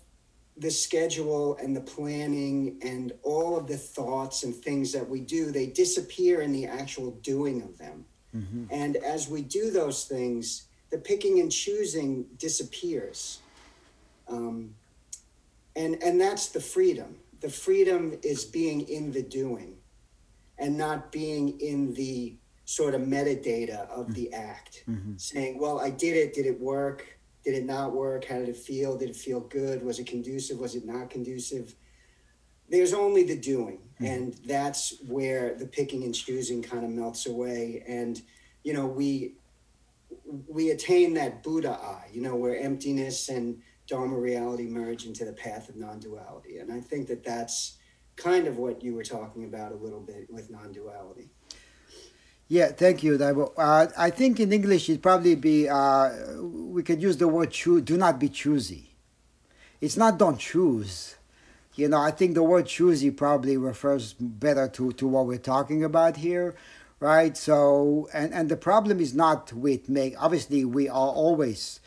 [0.57, 5.49] the schedule and the planning and all of the thoughts and things that we do
[5.51, 8.05] they disappear in the actual doing of them
[8.35, 8.65] Mm-hmm.
[8.71, 13.39] And as we do those things, the picking and choosing disappears.
[14.27, 14.75] Um,
[15.75, 17.15] and, and that's the freedom.
[17.41, 19.75] The freedom is being in the doing
[20.57, 22.35] and not being in the
[22.65, 24.13] sort of metadata of mm-hmm.
[24.13, 25.17] the act, mm-hmm.
[25.17, 27.05] saying, well, I did it, did it work?
[27.43, 28.25] Did it not work?
[28.25, 28.97] How did it feel?
[28.97, 29.83] Did it feel good?
[29.83, 30.59] Was it conducive?
[30.59, 31.75] Was it not conducive?
[32.69, 34.13] There's only the doing, mm-hmm.
[34.13, 37.83] and that's where the picking and choosing kind of melts away.
[37.87, 38.21] And
[38.63, 39.35] you know, we
[40.47, 45.33] we attain that Buddha eye, you know, where emptiness and Dharma reality merge into the
[45.33, 46.59] path of non-duality.
[46.59, 47.77] And I think that that's
[48.15, 51.29] kind of what you were talking about a little bit with non-duality.
[52.47, 53.15] Yeah, thank you.
[53.15, 56.11] Uh, I think in English it'd probably be uh,
[56.41, 57.81] we could use the word choose.
[57.81, 58.95] Do not be choosy.
[59.81, 61.15] It's not don't choose.
[61.75, 65.83] You know, I think the word choosy probably refers better to, to what we're talking
[65.83, 66.55] about here,
[66.99, 67.35] right?
[67.35, 70.13] So, and, and the problem is not with make.
[70.21, 71.79] Obviously, we are always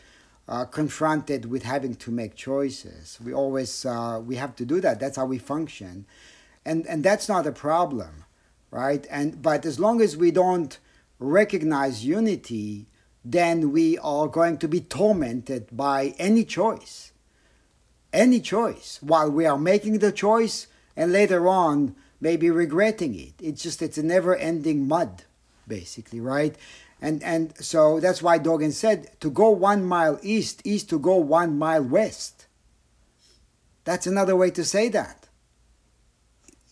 [0.47, 3.17] uh, confronted with having to make choices.
[3.23, 4.99] We always uh, we have to do that.
[4.99, 6.05] That's how we function,
[6.65, 8.25] and and that's not a problem
[8.71, 9.05] right?
[9.09, 10.77] And but as long as we don't
[11.19, 12.87] recognize unity,
[13.23, 17.11] then we are going to be tormented by any choice.
[18.17, 20.65] Any choice while we are making the choice
[20.95, 23.33] and later on maybe regretting it.
[23.39, 25.21] It's just it's a never ending mud,
[25.67, 26.55] basically, right?
[26.99, 31.17] And and so that's why Dogen said to go one mile east is to go
[31.17, 32.47] one mile west.
[33.83, 35.27] That's another way to say that.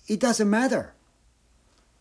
[0.08, 0.96] It doesn't matter.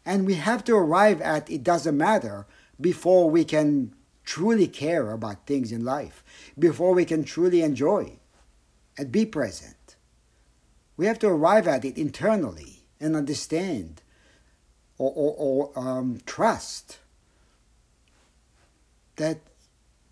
[0.07, 2.47] And we have to arrive at it doesn't matter
[2.81, 3.93] before we can
[4.25, 6.25] truly care about things in life,
[6.59, 8.21] before we can truly enjoy
[8.97, 9.97] and be present.
[10.97, 14.03] We have to arrive at it internally and understand
[14.99, 15.35] or, or,
[15.75, 16.99] or um, trust
[19.17, 19.39] that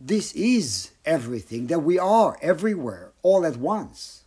[0.01, 4.25] this is everything, that we are everywhere all at once.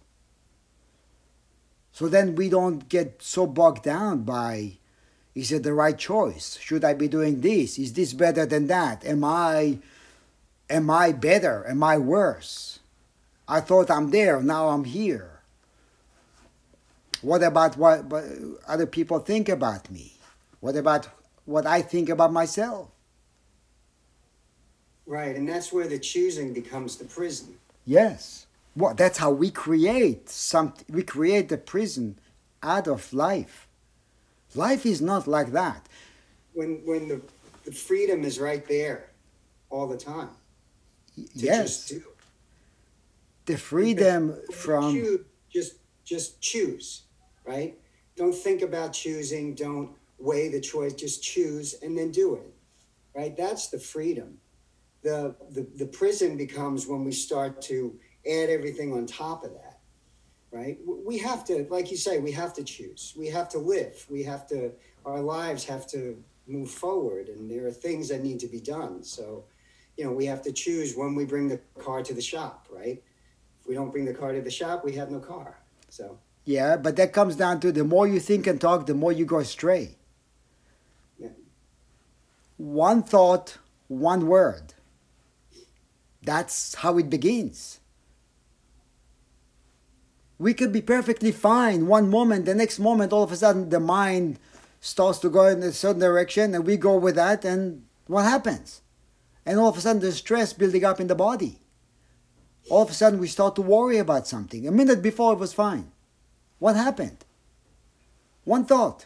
[1.92, 4.78] So then we don't get so bogged down by
[5.34, 6.58] is it the right choice?
[6.62, 7.78] Should I be doing this?
[7.78, 9.06] Is this better than that?
[9.06, 9.80] Am I
[10.70, 11.66] am I better?
[11.68, 12.75] Am I worse?
[13.48, 15.42] I thought I'm there, now I'm here.
[17.22, 18.24] What about what, what
[18.68, 20.14] other people think about me?
[20.60, 21.10] What about
[21.46, 22.90] what I think about myself?
[25.08, 27.56] Right, and that's where the choosing becomes the prison.
[27.86, 28.48] Yes.
[28.76, 30.86] Well, that's how we create something.
[30.90, 32.18] We create the prison
[32.64, 33.68] out of life.
[34.56, 35.88] Life is not like that.
[36.54, 37.22] When when the,
[37.64, 39.10] the freedom is right there
[39.70, 40.30] all the time.
[41.16, 41.94] yes.
[43.46, 45.20] The freedom from choose,
[45.52, 45.74] just
[46.04, 47.04] just choose,
[47.46, 47.78] right?
[48.16, 52.54] Don't think about choosing, don't weigh the choice, just choose and then do it.
[53.16, 53.36] Right?
[53.36, 54.38] That's the freedom.
[55.04, 59.76] The the, the prison becomes when we start to add everything on top of that
[60.56, 60.78] right?
[60.86, 63.14] We have to, like you say, we have to choose.
[63.18, 64.06] We have to live.
[64.10, 64.72] We have to,
[65.06, 66.18] our lives have to
[66.48, 69.04] move forward, and there are things that need to be done.
[69.04, 69.44] So,
[69.98, 73.04] you know, we have to choose when we bring the car to the shop, right?
[73.66, 75.58] If we don't bring the car to the shop, we have no car.
[75.90, 79.12] So, yeah, but that comes down to the more you think and talk, the more
[79.12, 79.98] you go astray.
[81.18, 81.30] Yeah.
[82.58, 84.76] One thought, one word.
[86.22, 87.80] That's how it begins
[90.38, 93.80] we could be perfectly fine one moment, the next moment, all of a sudden, the
[93.80, 94.40] mind
[94.82, 98.82] starts to go in a certain direction, and we go with that, and what happens?
[99.46, 101.60] And all of a sudden, there's stress building up in the body.
[102.70, 104.68] All of a sudden, we start to worry about something.
[104.68, 105.92] A minute before, it was fine.
[106.60, 107.26] What happened?
[108.44, 109.06] One thought,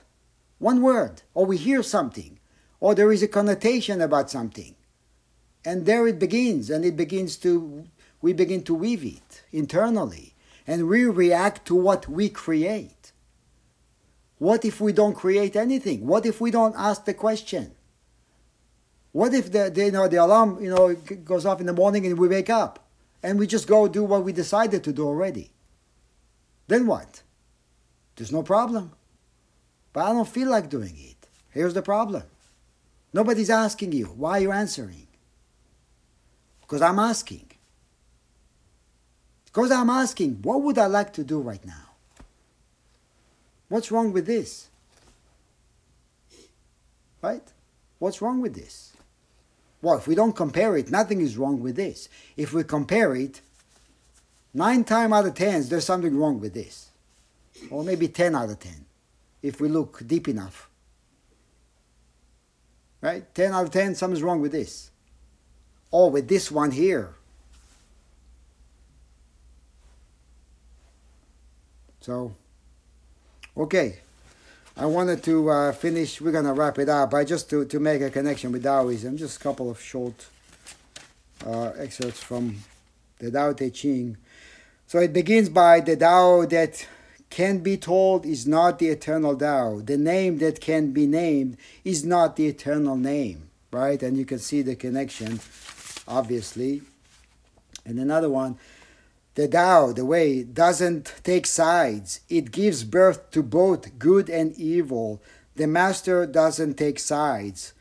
[0.59, 2.39] one word, or we hear something,
[2.79, 4.75] or there is a connotation about something.
[5.65, 7.85] And there it begins, and it begins to,
[8.21, 10.35] we begin to weave it internally
[10.69, 13.11] and we react to what we create.
[14.37, 16.05] What if we don't create anything?
[16.05, 17.71] What if we don't ask the question?
[19.11, 22.05] What if the, the, you know, the alarm you know, goes off in the morning
[22.05, 22.87] and we wake up
[23.21, 25.51] and we just go do what we decided to do already?
[26.67, 27.23] Then what?
[28.15, 28.91] There's no problem.
[29.93, 31.27] But I don't feel like doing it.
[31.49, 32.23] Here's the problem.
[33.13, 34.05] Nobody's asking you.
[34.05, 35.07] Why are you answering?
[36.61, 37.49] Because I'm asking.
[39.45, 41.89] Because I'm asking, what would I like to do right now?
[43.67, 44.69] What's wrong with this?
[47.21, 47.43] Right?
[47.97, 48.88] What's wrong with this?
[49.81, 52.09] Well, if we don't compare it, nothing is wrong with this.
[52.35, 53.41] If we compare it,
[54.53, 56.89] nine times out of ten, there's something wrong with this.
[57.69, 58.85] Or maybe 10 out of 10,
[59.41, 60.69] if we look deep enough.
[63.01, 63.33] Right?
[63.33, 64.91] 10 out of 10, something's wrong with this.
[65.91, 67.15] Or with this one here.
[72.01, 72.35] So,
[73.57, 73.99] okay.
[74.79, 78.01] I wanted to uh, finish, we're to wrap it up, I just to, to make
[78.01, 80.25] a connection with Taoism, just a couple of short
[81.45, 82.55] uh, excerpts from
[83.17, 84.15] the Tao Te Ching.
[84.87, 86.87] So it begins by the Tao that
[87.29, 89.81] can be told is not the eternal Tao.
[89.81, 94.01] The name that can be named is not the eternal name, right?
[94.01, 95.41] And you can see the connection,
[96.07, 96.83] obviously.
[97.83, 98.57] And another one,
[99.39, 102.19] the Tao, the way, doesn't take sides.
[102.27, 105.23] It gives birth to both good and evil.
[105.55, 107.73] The Master doesn't take sides.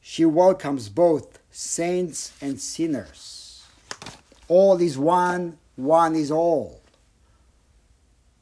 [0.00, 3.66] She welcomes both saints and sinners.
[4.48, 6.80] All is one, one is all.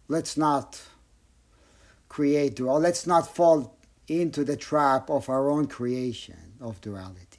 [0.06, 0.80] Let's not
[2.08, 2.78] create dual.
[2.78, 7.35] Let's not fall into the trap of our own creation of dualities.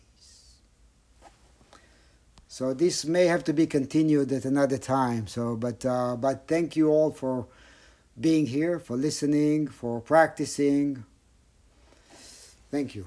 [2.57, 5.27] So this may have to be continued at another time.
[5.27, 7.45] So, but uh, but thank you all for
[8.19, 11.03] being here, for listening, for practicing.
[12.71, 13.05] Thank you.